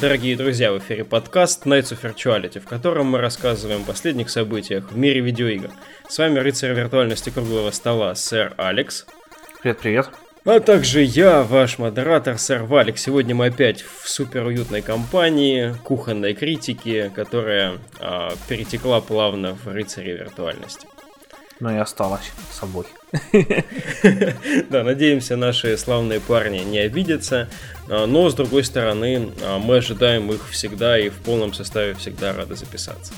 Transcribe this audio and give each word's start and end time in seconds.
Дорогие 0.00 0.34
друзья, 0.34 0.72
в 0.72 0.78
эфире 0.78 1.04
подкаст 1.04 1.66
Nights 1.66 1.92
of 1.92 2.00
Virtuality, 2.00 2.58
в 2.58 2.64
котором 2.64 3.08
мы 3.08 3.18
рассказываем 3.18 3.82
о 3.82 3.84
последних 3.84 4.30
событиях 4.30 4.90
в 4.90 4.96
мире 4.96 5.20
видеоигр. 5.20 5.70
С 6.08 6.16
вами 6.16 6.38
рыцарь 6.38 6.72
виртуальности 6.72 7.28
круглого 7.28 7.70
стола, 7.70 8.14
сэр 8.14 8.54
Алекс. 8.56 9.04
Привет-привет. 9.60 10.08
А 10.46 10.58
также 10.60 11.02
я, 11.02 11.42
ваш 11.42 11.78
модератор, 11.78 12.38
сэр 12.38 12.62
Валик. 12.62 12.96
Сегодня 12.96 13.34
мы 13.34 13.48
опять 13.48 13.82
в 13.82 14.08
супер 14.08 14.46
уютной 14.46 14.80
компании, 14.80 15.74
кухонной 15.84 16.32
критики, 16.32 17.12
которая 17.14 17.74
а, 17.98 18.32
перетекла 18.48 19.02
плавно 19.02 19.54
в 19.54 19.66
рыцаре 19.68 20.16
виртуальности. 20.16 20.86
Но 21.60 21.70
и 21.70 21.76
осталась 21.76 22.32
собой. 22.52 22.86
Да, 24.70 24.82
надеемся, 24.82 25.36
наши 25.36 25.76
славные 25.76 26.20
парни 26.20 26.58
не 26.58 26.78
обидятся. 26.78 27.48
А, 27.88 28.06
но, 28.06 28.30
с 28.30 28.34
другой 28.34 28.64
стороны, 28.64 29.30
а, 29.42 29.58
мы 29.58 29.76
ожидаем 29.76 30.30
их 30.32 30.48
всегда 30.50 30.98
и 30.98 31.10
в 31.10 31.16
полном 31.16 31.52
составе 31.52 31.94
всегда 31.94 32.32
рады 32.32 32.56
записаться. 32.56 33.12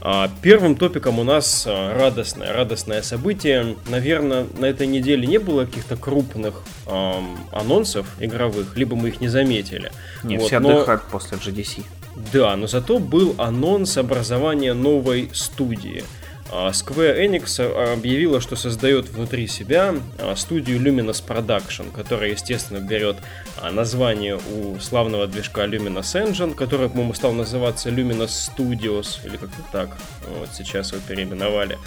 А, 0.00 0.30
первым 0.40 0.76
топиком 0.76 1.18
у 1.18 1.24
нас 1.24 1.66
радостное, 1.66 2.52
радостное 2.52 3.02
событие. 3.02 3.76
Наверное, 3.88 4.46
на 4.56 4.66
этой 4.66 4.86
неделе 4.86 5.26
не 5.26 5.38
было 5.38 5.66
каких-то 5.66 5.96
крупных 5.96 6.62
эм, 6.86 7.38
анонсов 7.52 8.06
игровых, 8.20 8.76
либо 8.76 8.96
мы 8.96 9.08
их 9.08 9.20
не 9.20 9.28
заметили. 9.28 9.92
Не, 10.22 10.38
вот, 10.38 10.46
все 10.46 10.60
но... 10.60 10.70
отдыхают 10.70 11.02
после 11.10 11.36
GDC. 11.36 11.84
Да, 12.32 12.56
но 12.56 12.66
зато 12.66 12.98
был 12.98 13.34
анонс 13.38 13.98
образования 13.98 14.72
новой 14.72 15.30
студии– 15.34 16.02
Square 16.50 17.18
Enix 17.26 17.60
объявила, 17.92 18.40
что 18.40 18.56
создает 18.56 19.08
внутри 19.08 19.46
себя 19.46 19.94
а, 20.18 20.34
студию 20.34 20.80
Luminous 20.80 21.22
Production, 21.26 21.92
которая, 21.92 22.30
естественно, 22.30 22.78
берет 22.78 23.16
а, 23.60 23.70
название 23.70 24.38
у 24.54 24.78
славного 24.80 25.26
движка 25.26 25.66
Luminous 25.66 26.14
Engine, 26.14 26.54
который, 26.54 26.88
по-моему, 26.88 27.14
стал 27.14 27.32
называться 27.32 27.90
Luminous 27.90 28.50
Studios, 28.56 29.20
или 29.24 29.36
как-то 29.36 29.62
так, 29.72 29.98
вот 30.38 30.48
сейчас 30.54 30.92
его 30.92 31.02
переименовали. 31.06 31.78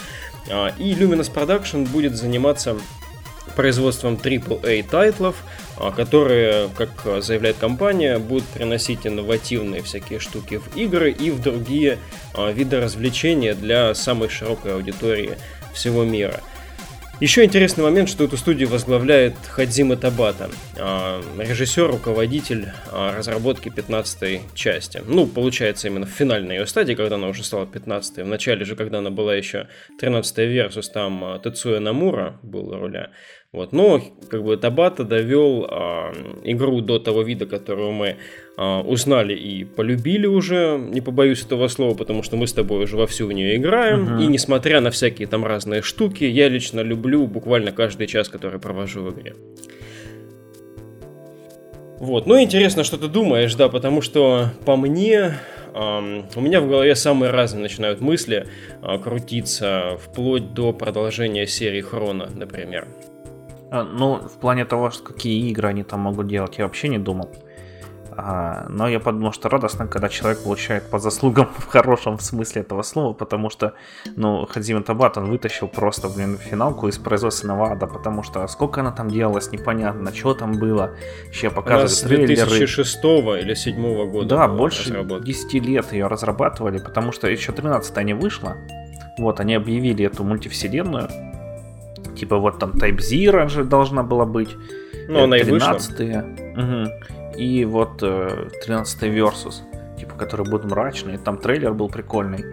И 0.77 0.93
Luminous 0.93 1.31
Production 1.33 1.87
будет 1.87 2.15
заниматься 2.15 2.77
производством 3.55 4.15
AAA 4.15 4.83
тайтлов, 4.89 5.35
а, 5.77 5.91
которые, 5.91 6.69
как 6.75 7.23
заявляет 7.23 7.57
компания, 7.57 8.17
будут 8.17 8.45
приносить 8.45 9.05
инновативные 9.05 9.81
всякие 9.81 10.19
штуки 10.19 10.57
в 10.57 10.75
игры 10.75 11.11
и 11.11 11.31
в 11.31 11.41
другие 11.41 11.97
а, 12.33 12.51
виды 12.51 12.79
развлечения 12.79 13.53
для 13.53 13.93
самой 13.95 14.29
широкой 14.29 14.73
аудитории 14.75 15.37
всего 15.73 16.03
мира. 16.03 16.41
Еще 17.21 17.43
интересный 17.43 17.83
момент, 17.83 18.09
что 18.09 18.23
эту 18.23 18.35
студию 18.35 18.67
возглавляет 18.67 19.35
Хадзима 19.47 19.95
Табата, 19.95 20.49
а, 20.79 21.21
режиссер, 21.37 21.85
руководитель 21.85 22.69
разработки 22.91 23.69
15 23.69 24.41
части. 24.55 25.03
Ну, 25.05 25.27
получается, 25.27 25.87
именно 25.87 26.07
в 26.07 26.09
финальной 26.09 26.55
ее 26.55 26.65
стадии, 26.65 26.95
когда 26.95 27.17
она 27.17 27.27
уже 27.27 27.43
стала 27.43 27.67
15 27.67 28.23
В 28.23 28.27
начале 28.27 28.65
же, 28.65 28.75
когда 28.75 28.97
она 28.97 29.11
была 29.11 29.35
еще 29.35 29.67
13 29.99 30.47
версус, 30.47 30.89
там 30.89 31.39
Тецуя 31.43 31.79
Намура 31.79 32.39
был 32.41 32.73
руля. 32.75 33.11
Вот. 33.53 33.73
Но 33.73 34.01
как 34.29 34.43
бы 34.43 34.55
Табата 34.57 35.03
довел 35.03 35.67
а, 35.69 36.13
игру 36.43 36.81
до 36.81 36.99
того 36.99 37.21
вида, 37.21 37.45
которую 37.45 37.91
мы 37.91 38.09
а, 38.09 38.15
узнали 38.57 39.33
и 39.33 39.63
полюбили 39.63 40.27
уже, 40.27 40.77
не 40.77 41.01
побоюсь 41.01 41.43
этого 41.43 41.67
слова, 41.67 41.95
потому 41.95 42.21
что 42.21 42.37
мы 42.37 42.47
с 42.47 42.53
тобой 42.53 42.83
уже 42.83 42.97
вовсю 42.97 43.27
в 43.27 43.31
нее 43.31 43.55
играем. 43.55 44.07
Uh-huh. 44.07 44.23
И 44.23 44.27
несмотря 44.27 44.81
на 44.81 44.91
всякие 44.91 45.27
там 45.27 45.45
разные 45.45 45.81
штуки, 45.81 46.25
я 46.25 46.49
лично 46.49 46.81
люблю 46.81 47.25
буквально 47.27 47.71
каждый 47.71 48.07
час, 48.07 48.29
который 48.29 48.59
провожу 48.59 49.03
в 49.03 49.13
игре. 49.13 49.35
Вот, 51.99 52.27
ну 52.27 52.41
интересно, 52.41 52.83
что 52.83 52.97
ты 52.97 53.07
думаешь, 53.07 53.55
да, 53.55 53.69
потому 53.69 54.01
что 54.01 54.51
по 54.65 54.75
мне 54.75 55.39
Um, 55.73 56.25
у 56.35 56.41
меня 56.41 56.59
в 56.59 56.67
голове 56.67 56.95
самые 56.95 57.31
разные 57.31 57.61
начинают 57.61 58.01
мысли 58.01 58.45
uh, 58.81 59.01
крутиться, 59.01 59.97
вплоть 60.01 60.53
до 60.53 60.73
продолжения 60.73 61.47
серии 61.47 61.79
Хрона, 61.79 62.29
например. 62.35 62.89
А, 63.71 63.85
ну, 63.85 64.15
в 64.15 64.37
плане 64.41 64.65
того, 64.65 64.91
что 64.91 65.01
какие 65.01 65.49
игры 65.49 65.69
они 65.69 65.83
там 65.83 66.01
могут 66.01 66.27
делать, 66.27 66.57
я 66.57 66.65
вообще 66.65 66.89
не 66.89 66.97
думал. 66.97 67.29
А, 68.17 68.65
но 68.69 68.89
я 68.89 68.99
подумал, 68.99 69.31
что 69.31 69.49
радостно, 69.49 69.87
когда 69.87 70.09
человек 70.09 70.43
получает 70.43 70.89
по 70.89 70.99
заслугам 70.99 71.49
в 71.57 71.67
хорошем 71.67 72.19
смысле 72.19 72.61
этого 72.61 72.81
слова, 72.81 73.13
потому 73.13 73.49
что, 73.49 73.73
ну, 74.15 74.45
Хадзима 74.45 74.83
Табат, 74.83 75.17
он 75.17 75.25
вытащил 75.25 75.67
просто, 75.67 76.09
блин, 76.09 76.37
финалку 76.37 76.87
из 76.87 76.97
производственного 76.97 77.71
ада, 77.71 77.87
потому 77.87 78.23
что 78.23 78.45
сколько 78.47 78.81
она 78.81 78.91
там 78.91 79.09
делалась, 79.09 79.51
непонятно, 79.51 80.13
что 80.13 80.33
там 80.33 80.59
было. 80.59 80.91
Еще 81.31 81.49
показывали 81.49 81.87
с 81.87 82.01
2006 82.01 83.01
трейлеры. 83.01 83.39
или 83.39 83.53
2007 83.53 84.11
года. 84.11 84.27
Да, 84.27 84.47
больше 84.47 85.05
10 85.23 85.53
лет 85.65 85.93
ее 85.93 86.07
разрабатывали, 86.07 86.79
потому 86.79 87.11
что 87.11 87.27
еще 87.27 87.51
13 87.51 88.03
не 88.05 88.13
вышла. 88.13 88.57
Вот, 89.17 89.39
они 89.39 89.55
объявили 89.55 90.05
эту 90.05 90.23
мультивселенную, 90.23 91.09
Типа 92.15 92.37
вот 92.37 92.59
там 92.59 92.71
Type-Zero 92.71 93.47
же 93.47 93.63
должна 93.63 94.03
была 94.03 94.25
быть. 94.25 94.55
Ну, 95.07 95.23
она 95.23 95.37
и 95.37 95.43
вышла. 95.43 95.73
Угу. 95.75 97.20
И 97.37 97.65
вот 97.65 97.99
13 97.99 99.03
э, 99.03 99.07
Versus, 99.09 99.61
типа, 99.97 100.15
который 100.15 100.49
будет 100.49 100.65
мрачный. 100.65 101.17
Там 101.17 101.37
трейлер 101.37 101.73
был 101.73 101.89
прикольный. 101.89 102.45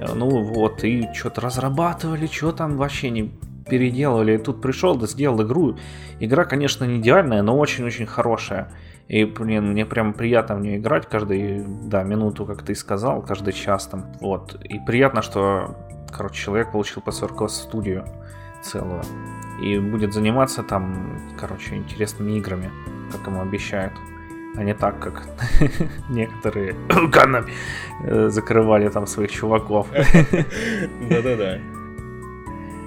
Э, 0.00 0.14
ну 0.14 0.42
вот, 0.42 0.84
и 0.84 1.08
что-то 1.14 1.40
разрабатывали, 1.40 2.26
что 2.26 2.52
там 2.52 2.76
вообще 2.76 3.10
не 3.10 3.32
переделывали. 3.68 4.34
И 4.34 4.38
тут 4.38 4.60
пришел, 4.60 4.96
да 4.96 5.06
сделал 5.06 5.42
игру. 5.42 5.76
Игра, 6.20 6.44
конечно, 6.44 6.84
не 6.84 6.98
идеальная, 6.98 7.42
но 7.42 7.56
очень-очень 7.56 8.06
хорошая. 8.06 8.70
И, 9.08 9.24
блин, 9.24 9.72
мне 9.72 9.86
прям 9.86 10.12
приятно 10.12 10.56
в 10.56 10.60
нее 10.60 10.76
играть 10.76 11.08
каждую, 11.08 11.64
да, 11.84 12.02
минуту, 12.02 12.44
как 12.44 12.62
ты 12.62 12.74
сказал, 12.74 13.22
каждый 13.22 13.54
час 13.54 13.86
там. 13.86 14.12
Вот. 14.20 14.54
И 14.64 14.78
приятно, 14.80 15.22
что, 15.22 15.76
короче, 16.10 16.42
человек 16.42 16.72
получил 16.72 17.00
по 17.00 17.10
40 17.10 17.50
студию 17.50 18.04
целую. 18.62 19.02
И 19.62 19.78
будет 19.78 20.12
заниматься 20.12 20.62
там, 20.62 21.18
короче, 21.38 21.76
интересными 21.76 22.32
играми, 22.32 22.70
как 23.10 23.26
ему 23.26 23.40
обещают. 23.40 23.94
А 24.58 24.64
не 24.64 24.74
так, 24.74 24.98
как 24.98 25.22
некоторые 26.08 26.74
канами 27.12 27.52
э, 28.02 28.28
закрывали 28.28 28.88
там 28.88 29.06
своих 29.06 29.30
чуваков. 29.30 29.86
Да-да-да. 31.10 31.58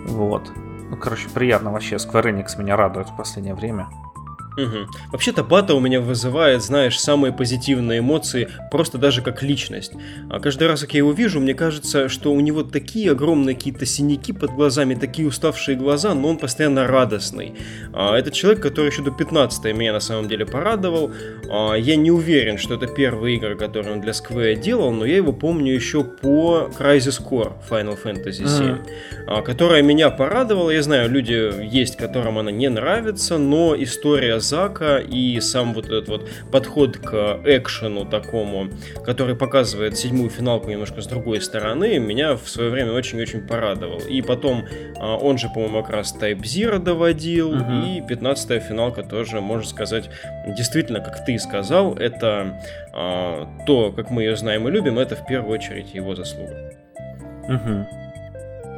Вот. 0.05 0.51
Ну, 0.89 0.97
короче, 0.97 1.29
приятно 1.33 1.71
вообще. 1.71 1.95
Square 1.95 2.33
Enix 2.33 2.59
меня 2.59 2.75
радует 2.75 3.07
в 3.09 3.15
последнее 3.15 3.55
время. 3.55 3.87
Угу. 4.57 5.12
Вообще-то 5.12 5.44
Бата 5.44 5.73
у 5.75 5.79
меня 5.79 6.01
вызывает, 6.01 6.62
знаешь, 6.62 7.00
самые 7.00 7.31
позитивные 7.31 8.00
эмоции, 8.00 8.50
просто 8.69 8.97
даже 8.97 9.22
как 9.22 9.44
личность. 9.44 9.94
А 10.29 10.39
каждый 10.39 10.67
раз, 10.67 10.81
как 10.81 10.94
я 10.94 11.00
его 11.00 11.13
вижу, 11.13 11.39
мне 11.39 11.53
кажется, 11.53 12.09
что 12.09 12.34
у 12.34 12.39
него 12.39 12.63
такие 12.63 13.11
огромные 13.11 13.56
какие-то 13.56 13.85
синяки 13.85 14.34
под 14.34 14.51
глазами, 14.51 14.95
такие 14.95 15.28
уставшие 15.28 15.78
глаза, 15.78 16.13
но 16.13 16.29
он 16.29 16.38
постоянно 16.38 16.85
радостный. 16.85 17.53
А, 17.94 18.17
это 18.17 18.31
человек, 18.31 18.61
который 18.61 18.88
еще 18.88 19.03
до 19.03 19.11
15 19.11 19.73
меня 19.73 19.94
на 19.94 20.00
самом 20.00 20.28
деле 20.28 20.45
порадовал. 20.45 21.11
А, 21.50 21.75
я 21.75 21.95
не 21.95 22.11
уверен, 22.11 22.57
что 22.57 22.75
это 22.75 22.88
первые 22.88 23.38
игры, 23.38 23.56
которые 23.56 23.94
он 23.94 24.01
для 24.01 24.11
Square 24.11 24.56
делал, 24.56 24.91
но 24.91 25.06
я 25.06 25.16
его 25.16 25.31
помню 25.31 25.73
еще 25.73 26.03
по 26.03 26.69
Crisis 26.78 27.22
Core 27.23 27.53
Final 27.69 27.97
Fantasy 28.01 28.44
VII, 28.44 28.81
mm-hmm. 29.28 29.44
которая 29.44 29.81
меня 29.81 30.09
порадовала. 30.09 30.72
Я 30.72 30.81
знаю, 30.81 31.09
люди 31.09 31.52
есть, 31.64 31.96
которым 31.96 32.37
она 32.37 32.52
не 32.52 32.70
нравится, 32.70 33.37
но 33.37 33.75
история 33.78 34.41
Зака 34.41 34.99
и 34.99 35.40
сам 35.40 35.73
вот 35.73 35.85
этот 35.85 36.08
вот 36.08 36.29
подход 36.52 36.97
к 36.97 37.41
экшену 37.46 38.05
такому, 38.05 38.70
который 39.05 39.35
показывает 39.35 39.97
седьмую 39.97 40.29
финалку 40.29 40.70
немножко 40.70 41.02
с 41.02 41.08
другой 41.08 41.41
стороны, 41.41 41.99
меня 41.99 42.35
в 42.35 42.47
свое 42.49 42.70
время 42.70 42.91
очень-очень 42.93 43.47
порадовал. 43.47 43.99
И 43.99 44.22
потом 44.22 44.66
а, 44.97 45.16
он 45.16 45.38
же, 45.38 45.47
по-моему, 45.49 45.82
как 45.82 45.91
раз 45.91 46.16
Type 46.20 46.41
Zero 46.41 46.79
доводил, 46.79 47.52
угу. 47.52 47.73
и 47.85 48.02
15 48.02 48.61
финалка 48.61 49.03
тоже, 49.03 49.41
можно 49.41 49.67
сказать, 49.67 50.09
действительно, 50.47 50.99
как 50.99 51.26
ты 51.26 51.37
сказал, 51.40 51.96
это 51.96 52.59
а, 52.94 53.47
то, 53.66 53.91
как 53.91 54.09
мы 54.09 54.23
ее 54.23 54.35
знаем 54.35 54.67
и 54.67 54.72
любим, 54.72 54.99
это 54.99 55.16
в 55.16 55.26
первую 55.26 55.53
очередь 55.53 55.94
его 55.94 56.16
заслуга. 56.16 56.73
Угу. 57.47 58.10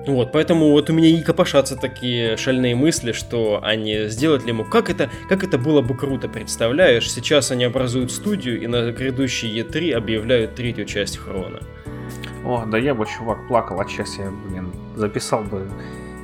Вот, 0.06 0.34
поэтому 0.34 0.72
вот 0.72 0.90
у 0.90 0.94
меня 0.94 1.08
и 1.08 1.22
копошатся 1.22 1.78
такие 1.78 2.36
шальные 2.36 2.76
мысли, 2.76 3.14
что 3.14 3.62
они 3.64 4.08
сделать 4.08 4.44
ли 4.44 4.50
ему, 4.50 4.66
как 4.66 4.90
это, 4.90 5.10
как 5.30 5.46
это 5.46 5.58
было 5.58 5.82
бы 5.82 5.96
круто, 5.96 6.28
представляешь? 6.28 7.10
Сейчас 7.10 7.52
они 7.52 7.64
образуют 7.64 8.12
студию 8.12 8.62
и 8.62 8.68
на 8.68 8.92
грядущий 8.92 9.62
E3 9.62 9.94
объявляют 9.94 10.56
третью 10.56 10.86
часть 10.86 11.18
Хрона. 11.18 11.62
О, 12.44 12.66
да 12.66 12.78
я 12.78 12.94
бы, 12.94 13.06
чувак, 13.06 13.48
плакал 13.48 13.80
от 13.80 13.90
счастья, 13.90 14.30
блин, 14.46 14.74
записал 14.96 15.44
бы 15.44 15.70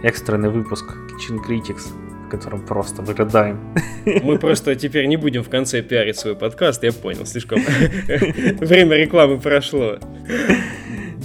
экстренный 0.03 0.49
выпуск 0.49 0.85
Kitchen 0.85 1.37
Critics, 1.47 1.93
в 2.27 2.29
котором 2.29 2.65
просто 2.65 3.01
вырыдаем. 3.01 3.59
Мы 4.05 4.37
просто 4.37 4.75
теперь 4.75 5.05
не 5.05 5.15
будем 5.15 5.41
в 5.41 5.49
конце 5.49 5.81
пиарить 5.81 6.17
свой 6.17 6.35
подкаст, 6.35 6.83
я 6.83 6.91
понял, 6.91 7.25
слишком 7.25 7.61
время 8.59 8.97
рекламы 8.97 9.39
прошло. 9.39 9.99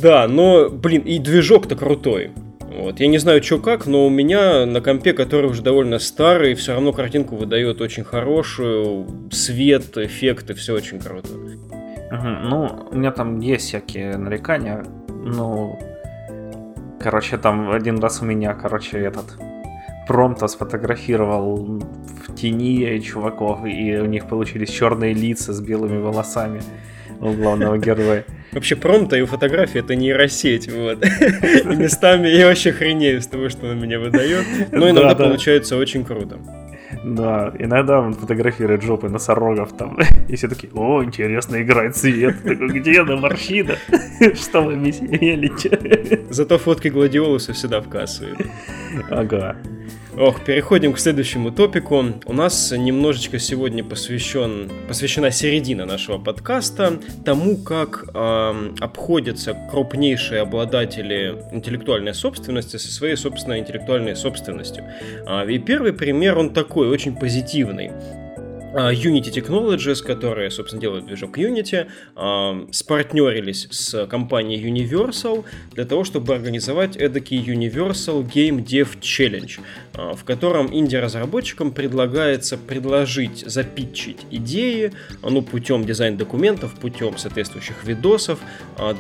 Да, 0.01 0.29
но, 0.29 0.69
блин, 0.69 1.03
и 1.03 1.19
движок-то 1.19 1.77
крутой. 1.77 2.31
Вот. 2.77 3.01
Я 3.01 3.07
не 3.07 3.19
знаю, 3.19 3.43
что 3.43 3.59
как, 3.59 3.87
но 3.87 4.07
у 4.07 4.11
меня 4.11 4.67
на 4.67 4.81
компе, 4.81 5.13
который 5.13 5.51
уже 5.51 5.63
довольно 5.63 5.99
старый, 5.99 6.55
все 6.55 6.73
равно 6.73 6.93
картинку 6.93 7.37
выдает 7.37 7.81
очень 7.81 8.05
хорошую, 8.05 9.07
свет, 9.31 9.97
эффекты, 9.97 10.55
все 10.55 10.75
очень 10.75 11.01
круто. 11.01 11.29
Ну, 12.11 12.89
у 12.91 12.97
меня 12.97 13.11
там 13.11 13.39
есть 13.41 13.67
всякие 13.67 14.17
нарекания. 14.17 14.85
Ну, 15.09 15.79
короче, 17.01 17.39
там 17.39 17.71
один 17.71 17.99
раз 17.99 18.23
у 18.23 18.25
меня, 18.25 18.55
короче, 18.55 18.99
этот 18.99 19.37
промто 20.07 20.49
сфотографировал 20.49 21.81
в 22.27 22.35
тени 22.35 22.99
чуваков, 23.01 23.65
и 23.65 23.97
у 23.97 24.07
них 24.07 24.27
получились 24.27 24.71
черные 24.71 25.15
лица 25.15 25.53
с 25.53 25.61
белыми 25.61 25.99
волосами 25.99 26.61
у 27.25 27.33
главного 27.33 27.79
героя. 27.79 28.25
Вообще 28.53 28.77
промто 28.77 29.17
и 29.17 29.25
фотографии 29.25 29.81
это 29.81 29.95
нейросеть, 29.97 30.71
вот. 30.71 31.05
И 31.05 31.77
местами 31.77 32.29
я 32.29 32.47
вообще 32.47 32.73
хренею 32.73 33.21
с 33.21 33.27
того, 33.27 33.49
что 33.49 33.67
он 33.67 33.81
меня 33.81 33.99
выдает. 33.99 34.47
Но 34.73 34.89
иногда 34.89 35.15
получается 35.15 35.77
очень 35.77 36.05
круто. 36.05 36.39
Да, 37.05 37.53
иногда 37.59 38.01
он 38.01 38.15
фотографирует 38.15 38.83
жопы 38.83 39.09
носорогов 39.09 39.77
там, 39.77 39.99
и 40.29 40.37
все 40.37 40.49
такие, 40.49 40.73
о, 40.75 41.03
интересно, 41.03 41.61
играет 41.61 41.97
цвет. 41.97 42.43
Такой, 42.43 42.69
где 42.69 43.03
на 43.03 43.17
морщина? 43.17 43.77
Что 44.35 44.63
вы 44.63 44.77
меселите? 44.77 46.25
Зато 46.31 46.59
фотки 46.59 46.89
гладиолуса 46.89 47.53
всегда 47.53 47.81
в 47.81 47.89
кассу. 47.89 48.25
Ага. 49.11 49.57
Ох, 50.17 50.45
переходим 50.45 50.93
к 50.93 51.01
следующему 51.01 51.51
топику. 51.51 52.05
У 52.25 52.33
нас 52.33 52.71
немножечко 52.71 53.41
сегодня 53.41 53.83
посвящен, 53.83 54.71
посвящена 54.87 55.33
середина 55.33 55.87
нашего 55.87 56.19
подкаста 56.19 57.01
тому, 57.25 57.57
как 57.57 58.05
э, 58.15 58.75
обходятся 58.79 59.57
крупнейшие 59.73 60.43
обладатели 60.43 61.43
интеллектуальной 61.51 62.15
собственности 62.15 62.77
со 62.77 62.93
своей 62.93 63.17
собственной 63.17 63.59
интеллектуальной 63.59 64.15
собственностью. 64.15 64.85
Э, 65.27 65.51
и 65.51 65.59
первый 65.59 65.93
пример, 65.93 66.39
он 66.39 66.51
такой, 66.51 66.87
очень 66.87 67.17
позитивный. 67.17 67.91
А, 68.77 68.93
Unity 68.93 69.31
Technologies, 69.33 70.03
которые, 70.03 70.51
собственно, 70.51 70.81
делают 70.81 71.07
движок 71.07 71.39
Unity, 71.39 71.87
а, 72.17 72.67
спартнерились 72.73 73.69
с 73.71 74.07
компанией 74.07 74.69
Universal 74.69 75.45
для 75.73 75.85
того, 75.85 76.03
чтобы 76.03 76.35
организовать 76.35 76.97
эдакий 76.97 77.39
Universal 77.39 78.25
Game 78.25 78.65
Dev 78.65 78.99
Challenge, 79.01 79.61
а, 79.95 80.15
в 80.15 80.25
котором 80.25 80.75
инди-разработчикам 80.75 81.71
предлагается 81.71 82.59
предложить, 82.59 83.45
запитчить 83.47 84.27
идеи, 84.33 84.93
ну, 85.23 85.43
путем 85.43 85.85
дизайн-документов, 85.85 86.75
путем 86.81 87.17
соответствующих 87.17 87.85
видосов 87.85 88.41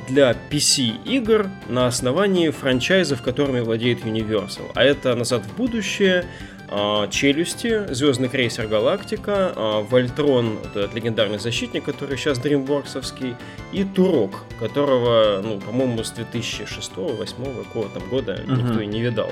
для 0.08 0.36
PC-игр 0.50 1.48
на 1.68 1.88
основании 1.88 2.50
франчайзов, 2.50 3.22
которыми 3.22 3.58
владеет 3.58 4.04
Universal. 4.04 4.70
А 4.74 4.84
это 4.84 5.16
«Назад 5.16 5.42
в 5.44 5.56
будущее», 5.56 6.24
Челюсти, 7.10 7.92
Звездный 7.92 8.28
крейсер 8.28 8.66
Галактика, 8.66 9.52
а, 9.54 9.82
Вольтрон, 9.82 10.58
вот 10.62 10.76
этот 10.76 10.94
легендарный 10.94 11.38
защитник, 11.38 11.84
который 11.84 12.16
сейчас 12.16 12.38
дримворксовский, 12.38 13.36
и 13.72 13.84
Турок, 13.84 14.44
которого, 14.58 15.40
ну, 15.42 15.60
по-моему, 15.60 16.02
с 16.02 16.12
2006-2008 16.12 17.64
какого-то 17.64 18.00
года 18.00 18.34
uh-huh. 18.34 18.56
никто 18.56 18.80
и 18.80 18.86
не 18.86 19.00
видал. 19.00 19.30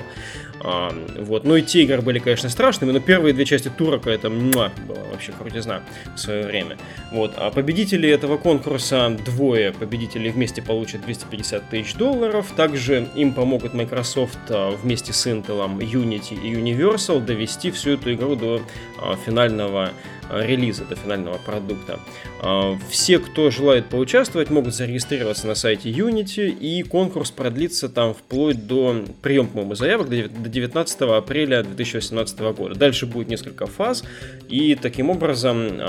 А, 0.61 0.93
вот. 1.19 1.43
Ну 1.43 1.55
и 1.55 1.61
те 1.61 1.83
игры 1.83 2.01
были, 2.01 2.19
конечно, 2.19 2.49
страшными, 2.49 2.91
но 2.91 2.99
первые 2.99 3.33
две 3.33 3.45
части 3.45 3.69
Турока 3.69 4.09
это 4.09 4.29
муа, 4.29 4.71
была 4.87 5.03
вообще 5.11 5.31
крутизна 5.31 5.81
в 6.15 6.19
свое 6.19 6.45
время. 6.45 6.77
Вот. 7.11 7.33
А 7.37 7.51
победители 7.51 8.09
этого 8.09 8.37
конкурса, 8.37 9.09
двое 9.25 9.71
победителей 9.71 10.29
вместе 10.29 10.61
получат 10.61 11.01
250 11.01 11.69
тысяч 11.69 11.95
долларов. 11.95 12.51
Также 12.55 13.07
им 13.15 13.33
помогут 13.33 13.73
Microsoft 13.73 14.39
вместе 14.81 15.13
с 15.13 15.27
Intel, 15.27 15.77
Unity 15.79 16.35
и 16.35 16.53
Universal 16.53 17.22
довести 17.25 17.71
всю 17.71 17.91
эту 17.91 18.13
игру 18.13 18.35
до 18.35 18.61
а, 19.01 19.15
финального 19.15 19.91
а, 20.29 20.45
релиза, 20.45 20.85
до 20.85 20.95
финального 20.95 21.37
продукта. 21.37 21.99
А, 22.41 22.77
все, 22.89 23.19
кто 23.19 23.49
желает 23.49 23.87
поучаствовать, 23.87 24.49
могут 24.49 24.73
зарегистрироваться 24.73 25.47
на 25.47 25.55
сайте 25.55 25.89
Unity, 25.89 26.49
и 26.49 26.83
конкурс 26.83 27.31
продлится 27.31 27.89
там 27.89 28.13
вплоть 28.13 28.67
до 28.67 29.05
прием, 29.21 29.47
по-моему, 29.47 29.75
заявок 29.75 30.09
до 30.09 30.27
19 30.27 31.01
апреля 31.01 31.63
2018 31.63 32.39
года. 32.39 32.75
Дальше 32.75 33.05
будет 33.05 33.27
несколько 33.27 33.65
фаз, 33.65 34.03
и 34.49 34.75
таким 34.75 35.09
образом 35.09 35.79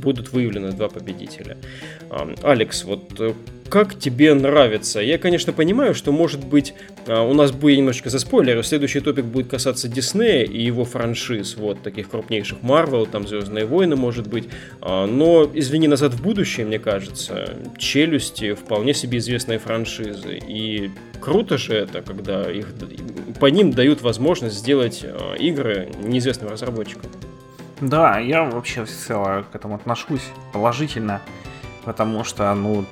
будут 0.00 0.32
выявлены 0.32 0.72
два 0.72 0.88
победителя. 0.88 1.56
Алекс, 2.42 2.84
вот 2.84 3.20
э, 3.20 3.34
как 3.68 3.98
тебе 3.98 4.34
нравится? 4.34 5.00
Я, 5.00 5.18
конечно, 5.18 5.52
понимаю, 5.52 5.94
что, 5.94 6.12
может 6.12 6.44
быть, 6.44 6.74
а, 7.06 7.22
у 7.22 7.34
нас 7.34 7.52
будет 7.52 7.78
немножечко 7.78 8.10
за 8.10 8.18
спойлеры. 8.18 8.62
Следующий 8.62 9.00
топик 9.00 9.24
будет 9.24 9.48
касаться 9.48 9.88
Диснея 9.88 10.44
и 10.44 10.60
его 10.62 10.84
франшиз, 10.84 11.56
вот, 11.56 11.82
таких 11.82 12.08
крупнейших 12.08 12.62
Марвел, 12.62 13.06
там 13.06 13.26
Звездные 13.26 13.66
войны, 13.66 13.96
может 13.96 14.26
быть. 14.26 14.48
А, 14.80 15.06
но, 15.06 15.48
извини, 15.52 15.88
назад 15.88 16.14
в 16.14 16.22
будущее, 16.22 16.66
мне 16.66 16.78
кажется, 16.78 17.56
Челюсти 17.76 18.54
вполне 18.54 18.94
себе 18.94 19.18
известные 19.18 19.58
франшизы. 19.58 20.40
И 20.46 20.90
круто 21.20 21.58
же 21.58 21.74
это, 21.74 22.02
когда 22.02 22.50
их, 22.50 22.68
по 23.40 23.46
ним 23.46 23.72
дают 23.72 24.02
возможность 24.02 24.56
сделать 24.56 25.04
а, 25.04 25.34
игры 25.34 25.88
неизвестным 26.02 26.50
разработчикам. 26.50 27.10
Да, 27.80 28.18
я 28.18 28.42
вообще 28.42 28.84
всецело 28.84 29.44
к 29.52 29.54
этому 29.54 29.76
отношусь 29.76 30.24
положительно, 30.52 31.20
потому 31.84 32.24
что, 32.24 32.52
ну, 32.54 32.84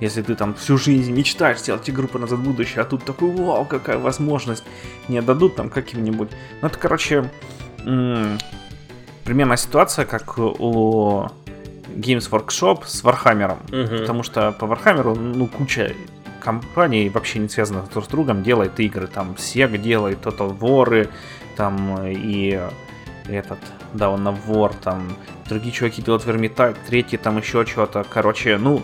если 0.00 0.22
ты 0.22 0.34
там 0.34 0.54
всю 0.54 0.76
жизнь 0.78 1.12
мечтаешь 1.12 1.60
сделать 1.60 1.88
игру 1.88 2.08
по 2.08 2.18
назад 2.18 2.38
в 2.38 2.42
будущее, 2.42 2.82
а 2.82 2.84
тут 2.84 3.04
такой, 3.04 3.30
вау, 3.30 3.64
какая 3.64 3.98
возможность, 3.98 4.64
не 5.08 5.18
отдадут 5.18 5.56
там 5.56 5.70
каким-нибудь. 5.70 6.30
Ну, 6.60 6.68
это, 6.68 6.78
короче, 6.78 7.30
м- 7.84 8.38
примерная 9.24 9.56
ситуация, 9.56 10.04
как 10.04 10.38
у 10.38 11.28
Games 11.88 12.30
Workshop 12.30 12.84
с 12.86 13.02
Warhammer. 13.02 13.56
Uh-huh. 13.68 14.00
Потому 14.00 14.22
что 14.22 14.52
по 14.52 14.66
Warhammer, 14.66 15.18
ну, 15.18 15.46
куча 15.46 15.94
компаний, 16.40 17.08
вообще 17.08 17.38
не 17.38 17.48
связанных 17.48 17.90
друг 17.90 18.04
с 18.04 18.08
другом, 18.08 18.42
делает 18.42 18.78
игры. 18.78 19.06
Там 19.06 19.34
Sega 19.38 19.78
делает, 19.78 20.18
Total 20.24 20.56
War, 20.56 21.08
там 21.56 22.06
и 22.06 22.60
этот 23.28 23.58
Dawn 23.94 24.22
of 24.24 24.46
War, 24.46 24.74
там 24.80 25.16
другие 25.48 25.72
чуваки 25.72 26.02
делают 26.02 26.24
Vermintide, 26.24 26.76
третий 26.86 27.16
там 27.16 27.38
еще 27.38 27.64
что-то. 27.66 28.04
Короче, 28.08 28.58
ну, 28.58 28.82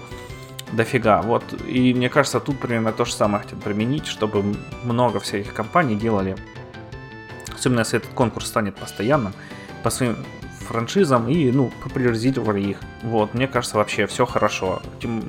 дофига. 0.72 1.22
Вот, 1.22 1.44
и 1.66 1.94
мне 1.94 2.08
кажется, 2.08 2.40
тут 2.40 2.58
примерно 2.58 2.92
то 2.92 3.04
же 3.04 3.12
самое 3.12 3.44
хотят 3.44 3.60
применить, 3.60 4.06
чтобы 4.06 4.56
много 4.84 5.20
всяких 5.20 5.54
компаний 5.54 5.96
делали, 5.96 6.36
особенно 7.54 7.80
если 7.80 7.98
этот 7.98 8.12
конкурс 8.12 8.48
станет 8.48 8.74
постоянным, 8.76 9.32
по 9.82 9.90
своим 9.90 10.16
франшизам 10.62 11.28
и, 11.28 11.50
ну, 11.50 11.70
популяризировали 11.82 12.60
их. 12.60 12.78
Вот, 13.02 13.34
мне 13.34 13.46
кажется, 13.46 13.76
вообще 13.76 14.06
все 14.06 14.26
хорошо. 14.26 14.80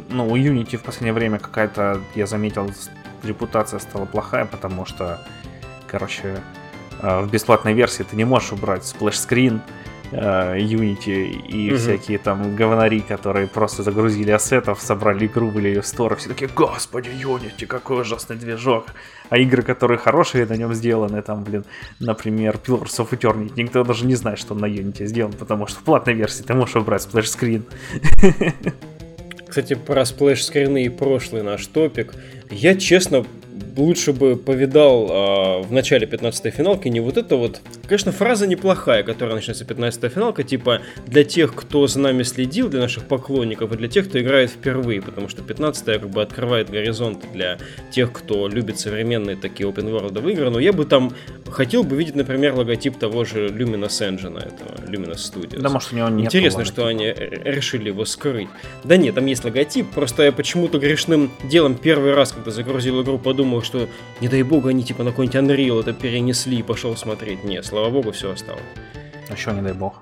Ну, 0.09 0.27
у 0.27 0.37
Unity 0.37 0.77
в 0.77 0.83
последнее 0.83 1.13
время 1.13 1.39
какая-то, 1.39 1.99
я 2.15 2.25
заметил, 2.27 2.71
репутация 3.23 3.79
стала 3.79 4.05
плохая, 4.05 4.45
потому 4.45 4.85
что, 4.85 5.25
короче, 5.87 6.41
э, 7.01 7.21
в 7.21 7.31
бесплатной 7.31 7.73
версии 7.73 8.03
ты 8.03 8.15
не 8.15 8.25
можешь 8.25 8.51
убрать 8.51 8.85
splash 8.85 9.20
screen, 9.20 9.61
Unity 10.11 11.47
и 11.47 11.71
угу. 11.71 11.79
всякие 11.79 12.17
там 12.17 12.55
говнари, 12.55 13.01
которые 13.01 13.47
просто 13.47 13.83
загрузили 13.83 14.31
ассетов, 14.31 14.81
собрали 14.81 15.25
игру, 15.25 15.49
влили 15.49 15.69
ее 15.69 15.81
в 15.81 15.87
стор, 15.87 16.15
все 16.15 16.29
такие, 16.29 16.49
господи, 16.53 17.09
Unity, 17.09 17.65
какой 17.65 18.01
ужасный 18.01 18.35
движок. 18.35 18.87
А 19.29 19.37
игры, 19.37 19.63
которые 19.63 19.97
хорошие 19.97 20.45
на 20.45 20.53
нем 20.53 20.73
сделаны, 20.73 21.21
там, 21.21 21.43
блин, 21.43 21.65
например, 21.99 22.59
Pillars 22.63 22.99
of 22.99 23.09
Eternity, 23.11 23.53
никто 23.55 23.83
даже 23.83 24.05
не 24.05 24.15
знает, 24.15 24.37
что 24.37 24.53
он 24.53 24.59
на 24.59 24.65
Unity 24.65 25.05
сделан, 25.05 25.33
потому 25.33 25.65
что 25.67 25.79
в 25.79 25.83
платной 25.83 26.13
версии 26.15 26.43
ты 26.43 26.53
можешь 26.53 26.75
убрать 26.75 27.01
splash 27.01 27.31
screen. 27.31 27.65
Кстати, 29.47 29.75
про 29.75 30.03
splash 30.05 30.42
screen 30.42 30.79
ы 30.79 30.85
и 30.85 30.89
прошлый 30.89 31.43
наш 31.43 31.65
топик. 31.67 32.13
Я, 32.49 32.75
честно, 32.75 33.25
лучше 33.77 34.13
бы 34.13 34.35
повидал 34.35 35.07
э, 35.09 35.61
в 35.63 35.71
начале 35.71 36.07
15-й 36.07 36.51
финалки 36.51 36.87
не 36.87 36.99
вот 36.99 37.17
это 37.17 37.35
вот... 37.35 37.61
Конечно, 37.87 38.11
фраза 38.11 38.47
неплохая, 38.47 39.03
которая 39.03 39.35
начинается 39.35 39.65
15-я 39.65 40.09
финалка, 40.09 40.43
типа 40.43 40.81
для 41.07 41.23
тех, 41.23 41.53
кто 41.55 41.87
за 41.87 41.99
нами 41.99 42.23
следил, 42.23 42.69
для 42.69 42.81
наших 42.81 43.05
поклонников 43.05 43.71
и 43.71 43.77
для 43.77 43.87
тех, 43.87 44.07
кто 44.09 44.19
играет 44.19 44.51
впервые, 44.51 45.01
потому 45.01 45.29
что 45.29 45.41
15-я 45.41 45.99
как 45.99 46.09
бы 46.09 46.21
открывает 46.21 46.69
горизонты 46.69 47.27
для 47.33 47.57
тех, 47.91 48.11
кто 48.11 48.47
любит 48.47 48.79
современные 48.79 49.35
такие 49.35 49.69
open 49.69 49.91
world 49.91 50.31
игры, 50.31 50.49
но 50.49 50.59
я 50.59 50.73
бы 50.73 50.85
там 50.85 51.11
хотел 51.49 51.83
бы 51.83 51.95
видеть, 51.95 52.15
например, 52.15 52.55
логотип 52.55 52.97
того 52.97 53.25
же 53.25 53.47
Luminous 53.47 54.01
Engine, 54.01 54.37
этого 54.39 54.87
Luminous 54.87 55.17
Studios. 55.17 55.59
Да, 55.59 55.69
может, 55.69 55.93
у 55.93 55.95
него 55.95 56.09
нет 56.09 56.25
Интересно, 56.27 56.65
что 56.65 56.87
они 56.87 57.07
решили 57.07 57.87
его 57.87 58.05
скрыть. 58.05 58.49
Да 58.83 58.97
нет, 58.97 59.15
там 59.15 59.25
есть 59.25 59.43
логотип, 59.43 59.89
просто 59.91 60.23
я 60.23 60.31
почему-то 60.31 60.79
грешным 60.79 61.31
делом 61.43 61.75
первый 61.75 62.13
раз, 62.13 62.31
когда 62.31 62.51
загрузил 62.51 63.01
игру, 63.03 63.17
подумал, 63.17 63.42
что 63.61 63.87
не 64.21 64.27
дай 64.27 64.43
бог 64.43 64.65
они 64.65 64.83
типа 64.83 65.03
на 65.03 65.11
какой-нибудь 65.11 65.41
Unreal 65.41 65.79
это 65.81 65.93
перенесли 65.93 66.59
и 66.59 66.63
пошел 66.63 66.95
смотреть. 66.95 67.43
Нет, 67.43 67.65
слава 67.65 67.89
богу, 67.89 68.11
все 68.11 68.31
осталось. 68.31 68.63
А 69.29 69.35
что 69.35 69.51
не 69.51 69.61
дай 69.61 69.73
бог? 69.73 70.01